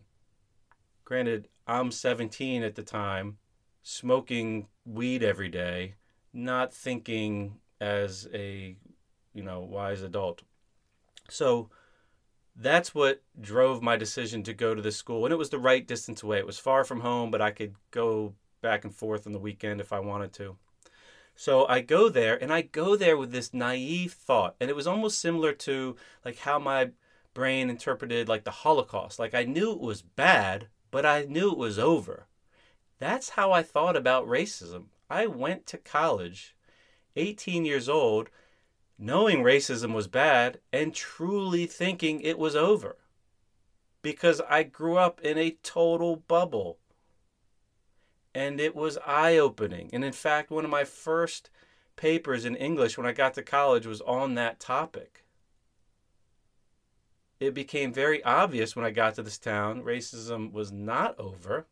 Granted, 1.05 1.47
I'm 1.67 1.91
17 1.91 2.63
at 2.63 2.75
the 2.75 2.83
time, 2.83 3.37
smoking 3.83 4.67
weed 4.85 5.23
every 5.23 5.49
day, 5.49 5.95
not 6.33 6.73
thinking 6.73 7.57
as 7.79 8.27
a, 8.33 8.75
you 9.33 9.43
know, 9.43 9.61
wise 9.61 10.01
adult. 10.01 10.43
So 11.29 11.69
that's 12.55 12.93
what 12.93 13.23
drove 13.39 13.81
my 13.81 13.97
decision 13.97 14.43
to 14.43 14.53
go 14.53 14.75
to 14.75 14.81
this 14.81 14.97
school. 14.97 15.25
And 15.25 15.33
it 15.33 15.37
was 15.37 15.49
the 15.49 15.59
right 15.59 15.87
distance 15.87 16.21
away. 16.21 16.37
It 16.37 16.45
was 16.45 16.59
far 16.59 16.83
from 16.83 16.99
home, 16.99 17.31
but 17.31 17.41
I 17.41 17.51
could 17.51 17.75
go 17.89 18.35
back 18.61 18.83
and 18.85 18.95
forth 18.95 19.25
on 19.27 19.33
the 19.33 19.39
weekend 19.39 19.81
if 19.81 19.91
I 19.93 19.99
wanted 19.99 20.33
to. 20.33 20.57
So 21.35 21.67
I 21.67 21.81
go 21.81 22.09
there 22.09 22.41
and 22.41 22.53
I 22.53 22.61
go 22.61 22.95
there 22.95 23.17
with 23.17 23.31
this 23.31 23.53
naive 23.53 24.13
thought. 24.13 24.55
And 24.59 24.69
it 24.69 24.75
was 24.75 24.87
almost 24.87 25.19
similar 25.19 25.53
to 25.53 25.95
like 26.25 26.39
how 26.39 26.59
my 26.59 26.91
brain 27.33 27.69
interpreted 27.69 28.29
like 28.29 28.43
the 28.43 28.51
Holocaust. 28.51 29.19
Like 29.19 29.33
I 29.33 29.43
knew 29.45 29.71
it 29.71 29.79
was 29.81 30.01
bad, 30.01 30.67
but 30.91 31.05
I 31.05 31.23
knew 31.25 31.51
it 31.51 31.57
was 31.57 31.79
over. 31.79 32.27
That's 32.99 33.29
how 33.29 33.51
I 33.51 33.63
thought 33.63 33.95
about 33.97 34.27
racism. 34.27 34.85
I 35.09 35.27
went 35.27 35.65
to 35.67 35.77
college, 35.77 36.55
18 37.15 37.65
years 37.65 37.89
old, 37.89 38.29
knowing 38.97 39.43
racism 39.43 39.93
was 39.93 40.07
bad 40.07 40.59
and 40.71 40.93
truly 40.93 41.65
thinking 41.67 42.21
it 42.21 42.37
was 42.39 42.55
over. 42.55 42.97
because 44.01 44.41
I 44.49 44.63
grew 44.63 44.97
up 44.97 45.21
in 45.21 45.37
a 45.37 45.57
total 45.63 46.15
bubble. 46.17 46.79
And 48.33 48.59
it 48.59 48.75
was 48.75 48.97
eye 49.05 49.37
opening. 49.37 49.89
And 49.91 50.05
in 50.05 50.13
fact, 50.13 50.51
one 50.51 50.63
of 50.63 50.71
my 50.71 50.83
first 50.83 51.49
papers 51.95 52.45
in 52.45 52.55
English 52.55 52.97
when 52.97 53.05
I 53.05 53.11
got 53.11 53.33
to 53.35 53.43
college 53.43 53.85
was 53.85 54.01
on 54.01 54.35
that 54.35 54.59
topic. 54.59 55.23
It 57.39 57.53
became 57.53 57.91
very 57.91 58.23
obvious 58.23 58.75
when 58.75 58.85
I 58.85 58.91
got 58.91 59.15
to 59.15 59.23
this 59.23 59.37
town 59.37 59.83
racism 59.83 60.51
was 60.51 60.71
not 60.71 61.19
over. 61.19 61.65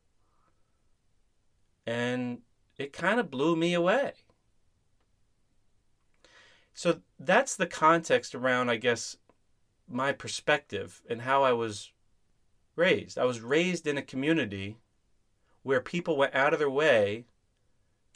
And 1.85 2.39
it 2.77 2.91
kind 2.93 3.19
of 3.19 3.31
blew 3.31 3.55
me 3.55 3.73
away. 3.73 4.13
So 6.73 7.01
that's 7.19 7.55
the 7.55 7.67
context 7.67 8.33
around, 8.33 8.69
I 8.69 8.77
guess, 8.77 9.17
my 9.87 10.11
perspective 10.11 11.01
and 11.09 11.21
how 11.21 11.43
I 11.43 11.51
was 11.53 11.91
raised. 12.75 13.17
I 13.17 13.25
was 13.25 13.41
raised 13.41 13.85
in 13.85 13.97
a 13.97 14.01
community 14.01 14.77
where 15.63 15.81
people 15.81 16.17
went 16.17 16.35
out 16.35 16.53
of 16.53 16.59
their 16.59 16.69
way 16.69 17.25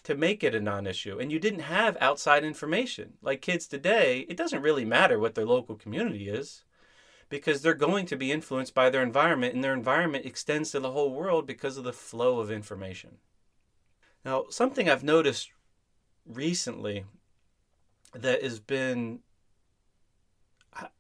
to 0.04 0.16
make 0.16 0.44
it 0.44 0.56
a 0.56 0.60
non 0.60 0.86
issue. 0.86 1.18
And 1.20 1.32
you 1.32 1.40
didn't 1.40 1.62
have 1.62 1.98
outside 2.00 2.44
information. 2.44 3.14
Like 3.22 3.42
kids 3.42 3.68
today, 3.68 4.26
it 4.30 4.38
doesn't 4.38 4.62
really 4.62 4.86
matter 4.86 5.18
what 5.18 5.36
their 5.36 5.46
local 5.46 5.76
community 5.76 6.30
is 6.30 6.64
because 7.30 7.62
they're 7.62 7.74
going 7.74 8.06
to 8.06 8.16
be 8.16 8.32
influenced 8.32 8.76
by 8.76 8.92
their 8.92 9.02
environment, 9.02 9.56
and 9.56 9.64
their 9.64 9.74
environment 9.74 10.24
extends 10.26 10.70
to 10.70 10.80
the 10.80 10.92
whole 10.92 11.12
world 11.12 11.48
because 11.48 11.78
of 11.78 11.84
the 11.84 11.94
flow 11.94 12.40
of 12.40 12.52
information. 12.52 13.18
Now, 14.24 14.46
something 14.50 14.88
I've 14.88 15.04
noticed 15.04 15.50
recently 16.28 17.06
that 18.14 18.44
has 18.44 18.60
been, 18.60 19.22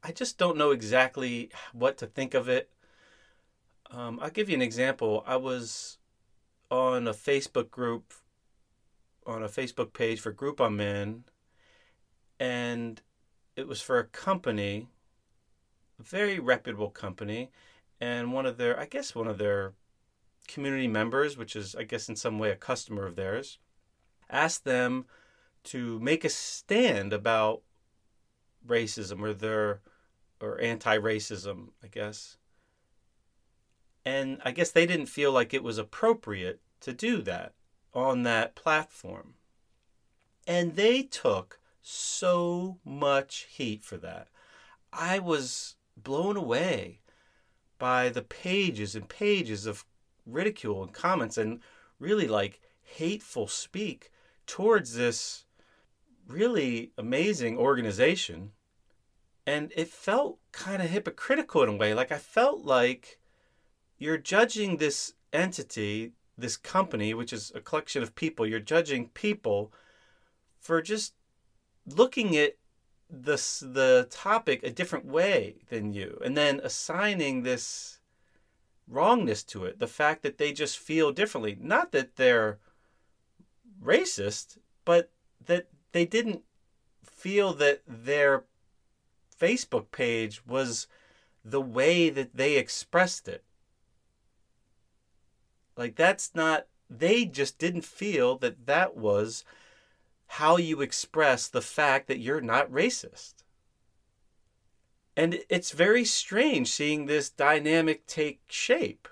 I 0.03 0.11
just 0.11 0.37
don't 0.37 0.57
know 0.57 0.71
exactly 0.71 1.51
what 1.71 1.97
to 1.99 2.07
think 2.07 2.33
of 2.33 2.49
it. 2.49 2.71
Um, 3.91 4.19
I'll 4.19 4.31
give 4.31 4.49
you 4.49 4.55
an 4.55 4.61
example. 4.61 5.23
I 5.27 5.35
was 5.35 5.99
on 6.73 7.07
a 7.07 7.13
Facebook 7.13 7.69
group, 7.69 8.13
on 9.27 9.43
a 9.43 9.47
Facebook 9.47 9.93
page 9.93 10.19
for 10.19 10.31
Group 10.31 10.59
I'm 10.59 10.79
in, 10.79 11.23
and 12.39 12.99
it 13.55 13.67
was 13.67 13.79
for 13.79 13.99
a 13.99 14.05
company, 14.05 14.87
a 15.99 16.03
very 16.03 16.39
reputable 16.39 16.89
company, 16.89 17.51
and 18.01 18.33
one 18.33 18.47
of 18.47 18.57
their, 18.57 18.79
I 18.79 18.85
guess, 18.85 19.13
one 19.13 19.27
of 19.27 19.37
their 19.37 19.73
community 20.47 20.87
members, 20.87 21.37
which 21.37 21.55
is, 21.55 21.75
I 21.75 21.83
guess, 21.83 22.09
in 22.09 22.15
some 22.15 22.39
way 22.39 22.49
a 22.49 22.55
customer 22.55 23.05
of 23.05 23.15
theirs, 23.15 23.59
asked 24.27 24.65
them 24.65 25.05
to 25.65 25.99
make 25.99 26.25
a 26.25 26.29
stand 26.29 27.13
about 27.13 27.61
racism 28.67 29.21
or 29.21 29.33
their 29.35 29.81
or 30.41 30.59
anti-racism, 30.59 31.67
I 31.83 31.87
guess. 31.87 32.37
And 34.05 34.41
I 34.43 34.51
guess 34.51 34.71
they 34.71 34.85
didn't 34.85 35.05
feel 35.07 35.31
like 35.31 35.53
it 35.53 35.63
was 35.63 35.77
appropriate 35.77 36.59
to 36.81 36.93
do 36.93 37.21
that 37.21 37.53
on 37.93 38.23
that 38.23 38.55
platform. 38.55 39.35
And 40.45 40.75
they 40.75 41.03
took 41.03 41.59
so 41.81 42.79
much 42.83 43.47
heat 43.49 43.83
for 43.83 43.97
that. 43.97 44.27
I 44.91 45.19
was 45.19 45.75
blown 45.95 46.37
away 46.37 46.99
by 47.77 48.09
the 48.09 48.21
pages 48.21 48.95
and 48.95 49.07
pages 49.07 49.65
of 49.65 49.85
ridicule 50.25 50.83
and 50.83 50.93
comments 50.93 51.37
and 51.37 51.61
really 51.99 52.27
like 52.27 52.61
hateful 52.83 53.47
speak 53.47 54.11
towards 54.45 54.95
this 54.95 55.45
really 56.27 56.91
amazing 56.97 57.57
organization. 57.57 58.51
And 59.45 59.71
it 59.75 59.89
felt 59.89 60.39
kind 60.51 60.81
of 60.81 60.89
hypocritical 60.89 61.63
in 61.63 61.69
a 61.69 61.75
way. 61.75 61.93
Like 61.93 62.11
I 62.11 62.17
felt 62.17 62.63
like 62.63 63.19
you're 64.03 64.17
judging 64.17 64.77
this 64.77 65.13
entity, 65.31 66.11
this 66.37 66.57
company, 66.57 67.13
which 67.13 67.31
is 67.31 67.53
a 67.55 67.61
collection 67.61 68.03
of 68.03 68.15
people, 68.15 68.45
you're 68.45 68.59
judging 68.59 69.07
people 69.09 69.71
for 70.59 70.81
just 70.81 71.13
looking 71.87 72.35
at 72.35 72.57
the 73.09 73.37
the 73.61 74.07
topic 74.09 74.61
a 74.63 74.71
different 74.71 75.05
way 75.05 75.55
than 75.69 75.93
you 75.93 76.19
and 76.25 76.35
then 76.35 76.59
assigning 76.63 77.43
this 77.43 77.99
wrongness 78.87 79.43
to 79.43 79.65
it 79.65 79.77
the 79.77 79.87
fact 79.87 80.23
that 80.23 80.37
they 80.37 80.51
just 80.51 80.79
feel 80.79 81.11
differently. 81.11 81.55
Not 81.59 81.91
that 81.91 82.15
they're 82.15 82.57
racist 83.81 84.57
but 84.83 85.11
that 85.45 85.67
they 85.91 86.05
didn't 86.05 86.41
feel 87.03 87.53
that 87.53 87.81
their 87.87 88.45
Facebook 89.39 89.91
page 89.91 90.45
was 90.45 90.87
the 91.45 91.61
way 91.61 92.09
that 92.09 92.35
they 92.35 92.55
expressed 92.55 93.27
it 93.27 93.43
like, 95.77 95.95
that's 95.95 96.31
not, 96.35 96.67
they 96.89 97.25
just 97.25 97.57
didn't 97.57 97.85
feel 97.85 98.37
that 98.39 98.65
that 98.65 98.95
was 98.95 99.43
how 100.27 100.57
you 100.57 100.81
express 100.81 101.47
the 101.47 101.61
fact 101.61 102.07
that 102.07 102.19
you're 102.19 102.41
not 102.41 102.71
racist. 102.71 103.35
And 105.15 105.39
it's 105.49 105.71
very 105.71 106.05
strange 106.05 106.71
seeing 106.71 107.05
this 107.05 107.29
dynamic 107.29 108.07
take 108.07 108.41
shape. 108.47 109.07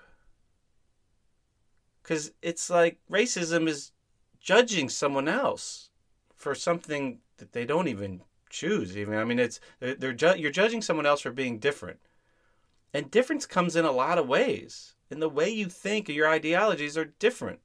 Because 2.02 2.32
it's 2.42 2.68
like 2.68 2.98
racism 3.10 3.68
is 3.68 3.92
judging 4.40 4.88
someone 4.88 5.28
else 5.28 5.90
for 6.36 6.54
something 6.54 7.18
that 7.36 7.52
they 7.52 7.64
don't 7.64 7.86
even 7.86 8.22
choose. 8.50 8.96
Even 8.96 9.14
I 9.16 9.24
mean, 9.24 9.38
it's 9.38 9.60
they're, 9.78 9.94
they're 9.94 10.12
ju- 10.12 10.34
you're 10.36 10.50
judging 10.50 10.82
someone 10.82 11.06
else 11.06 11.20
for 11.20 11.30
being 11.30 11.58
different, 11.58 12.00
and 12.92 13.10
difference 13.10 13.46
comes 13.46 13.76
in 13.76 13.84
a 13.84 13.92
lot 13.92 14.18
of 14.18 14.28
ways 14.28 14.94
and 15.12 15.22
the 15.22 15.28
way 15.28 15.50
you 15.50 15.66
think 15.66 16.08
or 16.08 16.12
your 16.12 16.28
ideologies 16.28 16.96
are 16.96 17.12
different. 17.18 17.60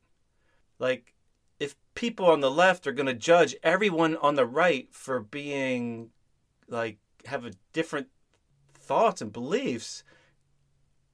Like, 0.78 1.16
if 1.60 1.76
people 1.96 2.28
on 2.28 2.42
the 2.42 2.52
left 2.52 2.86
are 2.86 2.92
going 2.92 3.08
to 3.08 3.14
judge 3.14 3.56
everyone 3.64 4.18
on 4.18 4.36
the 4.36 4.46
right 4.46 4.88
for 4.92 5.20
being, 5.20 6.10
like, 6.68 6.98
have 7.26 7.46
a 7.46 7.54
different 7.74 8.08
thoughts 8.76 9.22
and 9.22 9.34
beliefs, 9.34 10.04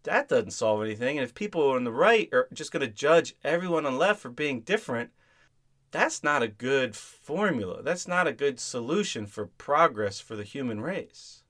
that 0.04 0.28
doesn't 0.28 0.52
solve 0.52 0.84
anything. 0.84 1.18
And 1.18 1.24
if 1.24 1.34
people 1.34 1.72
on 1.72 1.86
the 1.86 1.92
right 1.92 2.28
are 2.34 2.50
just 2.52 2.72
going 2.72 2.86
to 2.86 2.92
judge 2.92 3.36
everyone 3.44 3.86
on 3.86 3.94
the 3.94 4.00
left 4.00 4.20
for 4.20 4.30
being 4.30 4.62
different, 4.62 5.12
that's 5.92 6.24
not 6.24 6.44
a 6.44 6.48
good 6.48 6.96
formula. 6.96 7.84
That's 7.84 8.08
not 8.08 8.28
a 8.28 8.34
good 8.34 8.60
solution 8.60 9.28
for 9.28 9.46
progress 9.46 10.20
for 10.20 10.36
the 10.36 10.44
human 10.44 10.82
race. 10.82 11.43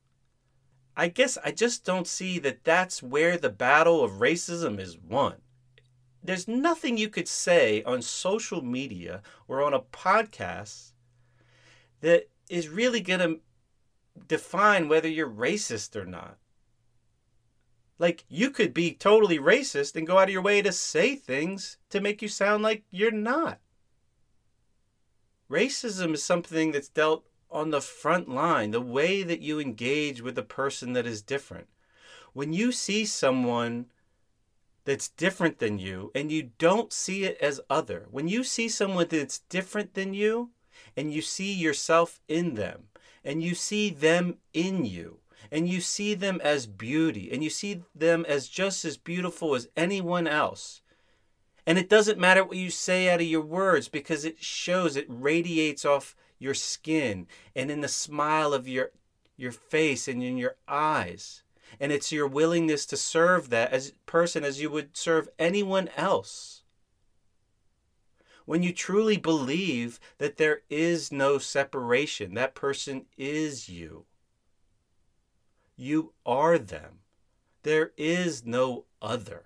I 0.96 1.08
guess 1.08 1.38
I 1.44 1.52
just 1.52 1.84
don't 1.84 2.08
see 2.08 2.38
that 2.40 2.64
that's 2.64 3.02
where 3.02 3.38
the 3.38 3.50
battle 3.50 4.04
of 4.04 4.14
racism 4.14 4.80
is 4.80 4.98
won. 4.98 5.36
There's 6.24 6.48
nothing 6.48 6.98
you 6.98 7.10
could 7.10 7.28
say 7.28 7.84
on 7.84 8.02
social 8.02 8.62
media 8.62 9.22
or 9.48 9.64
on 9.64 9.74
a 9.74 9.80
podcast 9.80 10.94
that 12.02 12.30
is 12.50 12.70
really 12.70 13.02
going 13.02 13.20
to 13.20 13.40
define 14.28 14.88
whether 14.88 15.08
you're 15.08 15.30
racist 15.30 15.96
or 15.96 16.06
not. 16.06 16.38
Like, 18.00 18.26
you 18.28 18.50
could 18.50 18.74
be 18.74 18.94
totally 18.94 19.40
racist 19.40 19.96
and 19.96 20.08
go 20.08 20.18
out 20.18 20.28
of 20.28 20.34
your 20.34 20.42
way 20.42 20.62
to 20.62 20.72
say 20.72 21.16
things 21.16 21.78
to 21.90 22.02
make 22.02 22.22
you 22.22 22.28
sound 22.28 22.64
like 22.64 22.84
you're 22.92 23.12
not. 23.12 23.60
Racism 25.50 26.14
is 26.14 26.24
something 26.24 26.72
that's 26.72 26.90
dealt 26.90 27.26
on 27.54 27.70
the 27.70 27.82
front 27.82 28.28
line, 28.28 28.72
the 28.72 28.82
way 28.82 29.24
that 29.24 29.42
you 29.42 29.60
engage 29.60 30.22
with 30.22 30.38
a 30.38 30.44
person 30.44 30.94
that 30.94 31.06
is 31.06 31.22
different. 31.22 31.68
When 32.34 32.52
you 32.52 32.72
see 32.72 33.06
someone 33.06 33.86
that's 34.86 35.08
different 35.08 35.60
than 35.60 35.80
you 35.80 36.12
and 36.14 36.32
you 36.32 36.50
don't 36.58 36.92
see 36.92 37.24
it 37.24 37.38
as 37.40 37.62
other, 37.70 38.08
when 38.12 38.28
you 38.28 38.44
see 38.44 38.68
someone 38.68 39.08
that's 39.10 39.40
different 39.40 39.94
than 39.94 40.14
you 40.14 40.50
and 40.98 41.14
you 41.14 41.22
see 41.22 41.54
yourself 41.54 42.20
in 42.28 42.56
them 42.56 42.86
and 43.24 43.42
you 43.42 43.56
see 43.56 43.90
them 43.90 44.38
in 44.54 44.84
you 44.84 45.20
and 45.52 45.70
you 45.70 45.80
see 45.80 46.14
them 46.14 46.42
as 46.44 46.66
beauty 46.66 47.32
and 47.32 47.44
you 47.44 47.50
see 47.50 47.84
them 47.94 48.26
as 48.28 48.50
just 48.50 48.84
as 48.84 48.98
beautiful 48.98 49.56
as 49.56 49.68
anyone 49.78 50.28
else. 50.28 50.82
And 51.66 51.78
it 51.78 51.90
doesn't 51.90 52.20
matter 52.20 52.44
what 52.44 52.58
you 52.58 52.70
say 52.70 53.10
out 53.10 53.22
of 53.22 53.28
your 53.28 53.42
words 53.42 53.88
because 53.88 54.26
it 54.26 54.44
shows, 54.44 54.98
it 54.98 55.06
radiates 55.08 55.86
off 55.86 56.16
your 56.44 56.54
skin 56.54 57.28
and 57.56 57.72
in 57.72 57.82
the 57.82 57.88
smile 57.88 58.54
of 58.54 58.68
your 58.68 58.92
your 59.36 59.52
face 59.52 60.08
and 60.08 60.22
in 60.22 60.38
your 60.38 60.56
eyes. 60.68 61.44
And 61.80 61.92
it's 61.92 62.12
your 62.12 62.28
willingness 62.28 62.86
to 62.88 62.98
serve 62.98 63.50
that 63.50 63.72
as 63.74 63.94
person 64.06 64.44
as 64.44 64.62
you 64.62 64.70
would 64.70 64.96
serve 64.96 65.28
anyone 65.40 65.90
else. 65.98 66.62
When 68.46 68.62
you 68.62 68.74
truly 68.74 69.18
believe 69.18 70.00
that 70.18 70.38
there 70.38 70.62
is 70.70 71.12
no 71.12 71.38
separation, 71.38 72.36
that 72.36 72.54
person 72.54 73.06
is 73.18 73.70
you. 73.70 74.06
You 75.76 76.14
are 76.26 76.60
them. 76.60 77.00
There 77.64 77.92
is 77.98 78.46
no 78.46 78.86
other. 79.02 79.46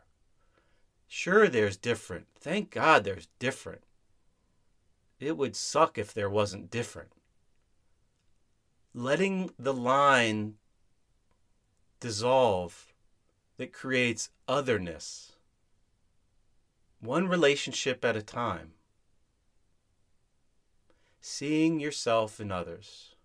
Sure, 1.08 1.48
there's 1.48 1.78
different. 1.78 2.26
Thank 2.40 2.72
God 2.72 3.04
there's 3.04 3.30
different. 3.40 3.84
It 5.20 5.38
would 5.38 5.56
suck 5.56 5.98
if 5.98 6.14
there 6.14 6.30
wasn't 6.30 6.70
different. 6.70 7.12
Letting 8.94 9.52
the 9.58 9.74
line 9.74 10.56
dissolve 12.00 12.94
that 13.58 13.74
creates 13.74 14.30
otherness. 14.48 15.34
One 17.00 17.28
relationship 17.28 18.06
at 18.06 18.16
a 18.16 18.22
time. 18.22 18.74
Seeing 21.20 21.80
yourself 21.80 22.40
in 22.40 22.52
others. 22.52 23.16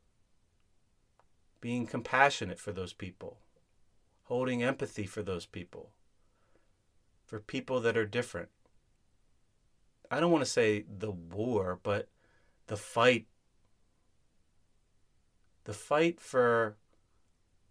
Being 1.60 1.86
compassionate 1.86 2.58
for 2.58 2.72
those 2.72 2.92
people. 2.92 3.38
Holding 4.24 4.62
empathy 4.62 5.06
for 5.06 5.22
those 5.22 5.46
people. 5.46 5.90
For 7.24 7.38
people 7.38 7.80
that 7.80 7.96
are 7.96 8.06
different. 8.06 8.48
I 10.12 10.20
don't 10.20 10.30
want 10.30 10.44
to 10.44 10.50
say 10.50 10.84
the 10.98 11.10
war, 11.10 11.80
but 11.82 12.10
the 12.66 12.76
fight. 12.76 13.28
The 15.64 15.72
fight 15.72 16.20
for 16.20 16.76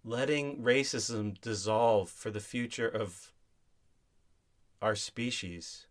letting 0.04 0.58
racism 0.58 1.40
dissolve 1.40 2.10
for 2.10 2.32
the 2.32 2.40
future 2.40 2.88
of 2.88 3.32
our 4.82 4.96
species 4.96 5.86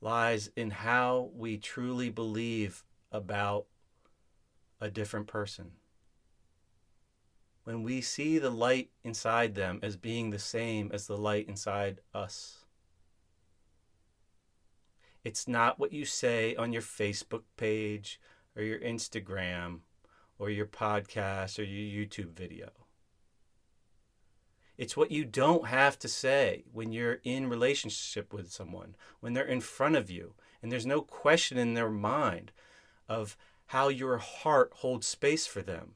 lies 0.00 0.50
in 0.56 0.70
how 0.72 1.30
we 1.32 1.56
truly 1.56 2.10
believe 2.10 2.82
about 3.12 3.66
a 4.80 4.90
different 4.90 5.28
person. 5.28 5.70
When 7.62 7.84
we 7.84 8.00
see 8.00 8.38
the 8.38 8.50
light 8.50 8.90
inside 9.04 9.54
them 9.54 9.78
as 9.84 9.96
being 9.96 10.30
the 10.30 10.40
same 10.40 10.90
as 10.92 11.06
the 11.06 11.16
light 11.16 11.46
inside 11.46 12.00
us. 12.12 12.65
It's 15.26 15.48
not 15.48 15.80
what 15.80 15.92
you 15.92 16.04
say 16.04 16.54
on 16.54 16.72
your 16.72 16.82
Facebook 16.82 17.42
page 17.56 18.20
or 18.54 18.62
your 18.62 18.78
Instagram 18.78 19.80
or 20.38 20.50
your 20.50 20.66
podcast 20.66 21.58
or 21.58 21.64
your 21.64 22.06
YouTube 22.06 22.30
video. 22.30 22.70
It's 24.78 24.96
what 24.96 25.10
you 25.10 25.24
don't 25.24 25.66
have 25.66 25.98
to 25.98 26.08
say 26.08 26.62
when 26.72 26.92
you're 26.92 27.18
in 27.24 27.50
relationship 27.50 28.32
with 28.32 28.52
someone, 28.52 28.94
when 29.18 29.32
they're 29.32 29.44
in 29.44 29.60
front 29.60 29.96
of 29.96 30.12
you, 30.12 30.34
and 30.62 30.70
there's 30.70 30.86
no 30.86 31.00
question 31.00 31.58
in 31.58 31.74
their 31.74 31.90
mind 31.90 32.52
of 33.08 33.36
how 33.66 33.88
your 33.88 34.18
heart 34.18 34.70
holds 34.76 35.08
space 35.08 35.44
for 35.44 35.60
them, 35.60 35.94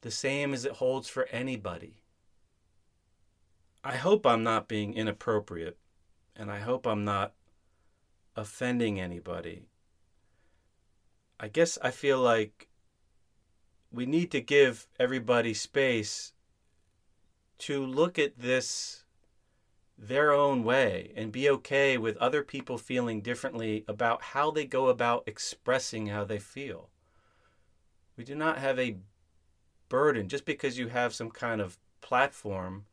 the 0.00 0.10
same 0.10 0.52
as 0.52 0.64
it 0.64 0.72
holds 0.72 1.08
for 1.08 1.28
anybody. 1.30 2.02
I 3.84 3.94
hope 3.94 4.26
I'm 4.26 4.42
not 4.42 4.66
being 4.66 4.94
inappropriate, 4.94 5.78
and 6.34 6.50
I 6.50 6.58
hope 6.58 6.88
I'm 6.88 7.04
not 7.04 7.34
offending 8.38 9.00
anybody. 9.00 9.66
I 11.40 11.48
guess 11.48 11.76
I 11.82 11.90
feel 11.90 12.20
like 12.20 12.68
we 13.90 14.06
need 14.06 14.30
to 14.32 14.40
give 14.40 14.86
everybody 14.98 15.54
space 15.54 16.32
to 17.58 17.84
look 17.84 18.18
at 18.18 18.38
this 18.38 19.04
their 20.00 20.32
own 20.32 20.62
way 20.62 21.12
and 21.16 21.32
be 21.32 21.50
okay 21.50 21.98
with 21.98 22.16
other 22.18 22.44
people 22.44 22.78
feeling 22.78 23.20
differently 23.20 23.84
about 23.88 24.22
how 24.22 24.48
they 24.52 24.64
go 24.64 24.86
about 24.86 25.24
expressing 25.26 26.06
how 26.06 26.22
they 26.22 26.38
feel. 26.38 26.88
We 28.16 28.22
do 28.22 28.36
not 28.36 28.58
have 28.58 28.78
a 28.78 28.98
burden 29.88 30.28
just 30.28 30.44
because 30.44 30.78
you 30.78 30.86
have 30.88 31.12
some 31.12 31.30
kind 31.30 31.60
of 31.60 31.78
platform 32.00 32.84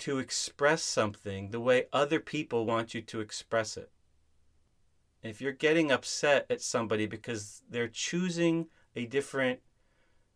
to 0.00 0.18
express 0.18 0.82
something 0.82 1.50
the 1.50 1.60
way 1.60 1.86
other 1.92 2.20
people 2.20 2.66
want 2.66 2.94
you 2.94 3.02
to 3.02 3.20
express 3.20 3.76
it. 3.76 3.90
If 5.22 5.40
you're 5.40 5.52
getting 5.52 5.92
upset 5.92 6.46
at 6.50 6.62
somebody 6.62 7.06
because 7.06 7.62
they're 7.68 7.88
choosing 7.88 8.66
a 8.96 9.06
different 9.06 9.60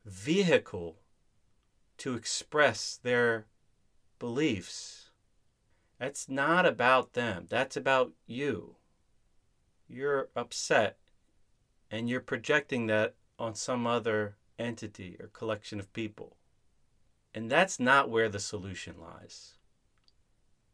vehicle 0.05 0.99
to 1.99 2.15
express 2.15 2.99
their 3.03 3.47
beliefs. 4.19 5.11
That's 5.99 6.29
not 6.29 6.67
about 6.67 7.13
them. 7.15 7.47
That's 7.49 7.77
about 7.77 8.13
you. 8.27 8.77
You're 9.89 10.29
upset 10.37 10.99
and 11.91 12.09
you're 12.09 12.21
projecting 12.21 12.87
that 12.89 13.15
on 13.39 13.55
some 13.55 13.87
other 13.87 14.37
entity 14.59 15.17
or 15.21 15.29
collection 15.29 15.79
of 15.79 15.93
people. 15.93 16.37
And 17.35 17.51
that's 17.51 17.81
not 17.81 18.09
where 18.09 18.29
the 18.29 18.39
solution 18.39 18.95
lies. 19.01 19.55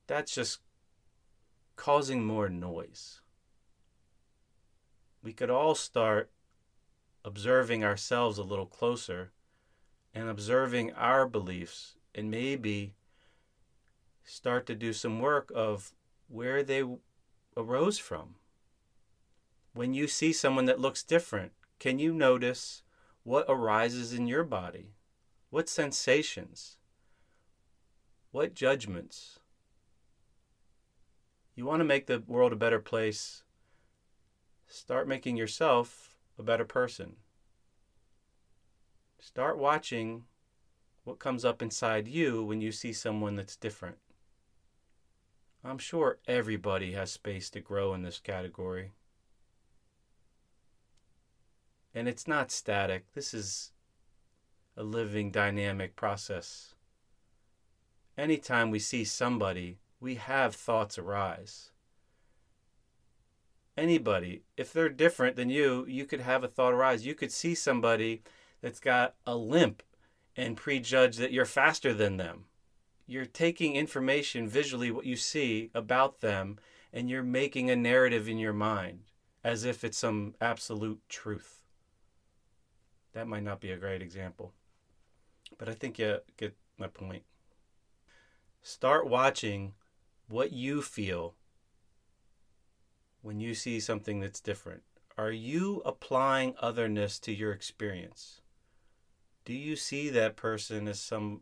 That's 0.06 0.34
just 0.34 0.60
causing 1.76 2.24
more 2.24 2.50
noise. 2.50 3.22
We 5.22 5.32
could 5.32 5.50
all 5.50 5.74
start 5.74 6.30
observing 7.24 7.84
ourselves 7.84 8.36
a 8.36 8.42
little 8.42 8.66
closer 8.66 9.32
and 10.14 10.28
observing 10.28 10.92
our 10.92 11.26
beliefs 11.26 11.96
and 12.14 12.30
maybe 12.30 12.94
start 14.24 14.66
to 14.66 14.74
do 14.74 14.92
some 14.92 15.20
work 15.20 15.50
of 15.54 15.92
where 16.28 16.62
they 16.62 16.84
arose 17.56 17.98
from. 17.98 18.34
When 19.72 19.94
you 19.94 20.08
see 20.08 20.32
someone 20.32 20.66
that 20.66 20.80
looks 20.80 21.02
different, 21.02 21.52
can 21.78 21.98
you 21.98 22.12
notice 22.12 22.82
what 23.22 23.46
arises 23.48 24.12
in 24.12 24.26
your 24.26 24.44
body? 24.44 24.94
What 25.50 25.68
sensations? 25.68 26.76
What 28.30 28.54
judgments? 28.54 29.40
You 31.56 31.66
want 31.66 31.80
to 31.80 31.84
make 31.84 32.06
the 32.06 32.22
world 32.26 32.52
a 32.52 32.56
better 32.56 32.78
place, 32.78 33.42
start 34.68 35.08
making 35.08 35.36
yourself 35.36 36.16
a 36.38 36.42
better 36.44 36.64
person. 36.64 37.16
Start 39.18 39.58
watching 39.58 40.24
what 41.04 41.18
comes 41.18 41.44
up 41.44 41.60
inside 41.60 42.06
you 42.06 42.44
when 42.44 42.60
you 42.60 42.70
see 42.70 42.92
someone 42.92 43.34
that's 43.34 43.56
different. 43.56 43.98
I'm 45.64 45.78
sure 45.78 46.18
everybody 46.28 46.92
has 46.92 47.10
space 47.10 47.50
to 47.50 47.60
grow 47.60 47.92
in 47.92 48.02
this 48.02 48.20
category. 48.20 48.92
And 51.92 52.08
it's 52.08 52.28
not 52.28 52.52
static, 52.52 53.12
this 53.14 53.34
is 53.34 53.72
a 54.76 54.82
living, 54.82 55.30
dynamic 55.30 55.96
process. 55.96 56.74
Anytime 58.16 58.70
we 58.70 58.78
see 58.78 59.04
somebody, 59.04 59.78
we 60.00 60.16
have 60.16 60.54
thoughts 60.54 60.98
arise. 60.98 61.70
Anybody, 63.76 64.42
if 64.56 64.72
they're 64.72 64.88
different 64.88 65.36
than 65.36 65.48
you, 65.48 65.86
you 65.88 66.04
could 66.04 66.20
have 66.20 66.44
a 66.44 66.48
thought 66.48 66.72
arise. 66.72 67.06
You 67.06 67.14
could 67.14 67.32
see 67.32 67.54
somebody 67.54 68.22
that's 68.60 68.80
got 68.80 69.14
a 69.26 69.36
limp 69.36 69.82
and 70.36 70.56
prejudge 70.56 71.16
that 71.16 71.32
you're 71.32 71.44
faster 71.44 71.94
than 71.94 72.16
them. 72.16 72.44
You're 73.06 73.26
taking 73.26 73.74
information 73.74 74.48
visually, 74.48 74.90
what 74.90 75.06
you 75.06 75.16
see 75.16 75.70
about 75.74 76.20
them, 76.20 76.58
and 76.92 77.08
you're 77.08 77.22
making 77.22 77.70
a 77.70 77.76
narrative 77.76 78.28
in 78.28 78.38
your 78.38 78.52
mind 78.52 79.00
as 79.42 79.64
if 79.64 79.84
it's 79.84 79.98
some 79.98 80.34
absolute 80.40 81.00
truth. 81.08 81.62
That 83.12 83.26
might 83.26 83.42
not 83.42 83.60
be 83.60 83.70
a 83.70 83.76
great 83.76 84.02
example, 84.02 84.52
but 85.58 85.68
I 85.68 85.72
think 85.72 85.98
you 85.98 86.18
get 86.36 86.56
my 86.78 86.86
point. 86.86 87.22
Start 88.62 89.06
watching 89.06 89.74
what 90.28 90.52
you 90.52 90.82
feel 90.82 91.34
when 93.22 93.40
you 93.40 93.54
see 93.54 93.80
something 93.80 94.20
that's 94.20 94.40
different. 94.40 94.82
Are 95.18 95.32
you 95.32 95.82
applying 95.84 96.54
otherness 96.60 97.18
to 97.20 97.32
your 97.32 97.52
experience? 97.52 98.40
do 99.44 99.56
you 99.56 99.76
see 99.76 100.08
that 100.10 100.36
person 100.36 100.86
as 100.86 101.00
some 101.00 101.40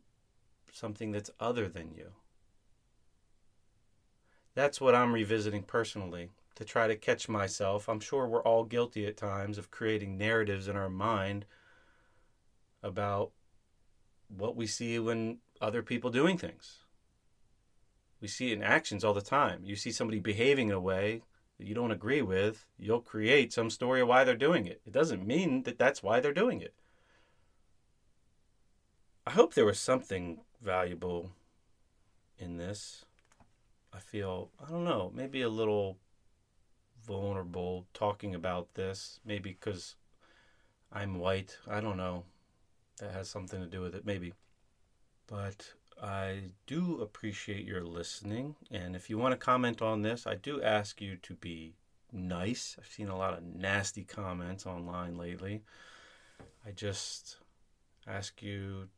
something 0.73 1.13
that's 1.13 1.31
other 1.41 1.69
than 1.69 1.91
you? 1.91 2.13
That's 4.55 4.81
what 4.81 4.95
I'm 4.95 5.13
revisiting 5.13 5.63
personally 5.63 6.31
to 6.55 6.65
try 6.65 6.87
to 6.89 6.97
catch 6.97 7.29
myself. 7.29 7.89
I'm 7.89 8.01
sure 8.01 8.27
we're 8.27 8.43
all 8.43 8.65
guilty 8.65 9.07
at 9.07 9.17
times 9.17 9.59
of 9.59 9.71
creating 9.71 10.17
narratives 10.17 10.69
in 10.69 10.77
our 10.77 10.89
mind 10.89 11.45
about 12.83 13.33
what 14.29 14.57
we 14.57 14.67
see 14.67 14.99
when 14.99 15.39
other 15.61 15.83
people 15.83 16.11
doing 16.11 16.39
things. 16.39 16.79
We 18.21 18.29
see 18.29 18.51
it 18.51 18.59
in 18.59 18.63
actions 18.63 19.05
all 19.05 19.15
the 19.15 19.21
time. 19.21 19.61
You 19.65 19.77
see 19.77 19.93
somebody 19.93 20.19
behaving 20.19 20.69
in 20.69 20.75
a 20.75 20.81
way 20.81 21.23
that 21.59 21.67
you 21.67 21.75
don't 21.75 21.91
agree 21.91 22.23
with, 22.23 22.67
you'll 22.79 23.01
create 23.01 23.53
some 23.53 23.71
story 23.71 24.01
of 24.01 24.09
why 24.09 24.25
they're 24.25 24.37
doing 24.37 24.67
it. 24.67 24.81
It 24.87 24.93
doesn't 24.93 25.27
mean 25.27 25.65
that 25.65 25.79
that's 25.79 26.03
why 26.03 26.21
they're 26.21 26.33
doing 26.33 26.61
it. 26.61 26.75
I 29.27 29.33
hope 29.33 29.55
there 29.55 29.67
was 29.67 29.79
something 29.79 30.39
valuable 30.63 31.33
in 32.39 32.57
this. 32.57 33.05
I 33.93 33.99
feel, 33.99 34.51
I 34.65 34.71
don't 34.71 34.85
know, 34.85 35.13
maybe 35.15 35.43
a 35.43 35.49
little 35.49 35.99
vulnerable 37.07 37.87
talking 37.93 38.35
about 38.35 38.75
this. 38.75 39.21
Maybe 39.25 39.51
because 39.51 39.97
I'm 40.93 41.19
white. 41.19 41.59
I 41.69 41.81
don't 41.81 41.97
know. 41.97 42.25
That 42.99 43.13
has 43.13 43.29
something 43.29 43.61
to 43.61 43.67
do 43.67 43.81
with 43.81 43.95
it, 43.95 44.05
maybe. 44.05 44.35
But 45.27 45.75
I 46.03 46.51
do 46.67 47.01
appreciate 47.01 47.65
your 47.65 47.85
listening. 47.85 48.57
And 48.71 48.97
if 48.97 49.11
you 49.11 49.19
want 49.19 49.33
to 49.33 49.39
comment 49.39 49.83
on 49.83 50.03
this, 50.03 50.27
I 50.27 50.35
do 50.35 50.63
ask 50.63 51.01
you 51.01 51.17
to 51.17 51.35
be 51.35 51.75
nice. 52.13 52.77
I've 52.79 52.87
seen 52.87 53.09
a 53.09 53.17
lot 53.17 53.35
of 53.35 53.43
nasty 53.43 54.05
comments 54.05 54.67
online 54.67 55.17
lately. 55.17 55.63
I 56.67 56.71
just 56.71 57.37
ask 58.07 58.43
you 58.43 58.89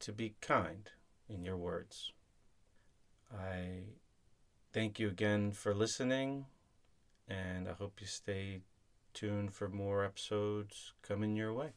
to 0.00 0.12
be 0.12 0.34
kind 0.40 0.90
in 1.28 1.44
your 1.44 1.56
words. 1.56 2.12
I 3.32 3.84
thank 4.72 4.98
you 4.98 5.08
again 5.08 5.52
for 5.52 5.74
listening, 5.74 6.46
and 7.28 7.68
I 7.68 7.72
hope 7.72 8.00
you 8.00 8.06
stay 8.06 8.60
tuned 9.12 9.52
for 9.52 9.68
more 9.68 10.04
episodes 10.04 10.92
coming 11.02 11.36
your 11.36 11.52
way. 11.52 11.72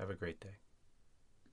Have 0.00 0.08
a 0.08 0.14
great 0.14 0.40
day. 0.40 0.56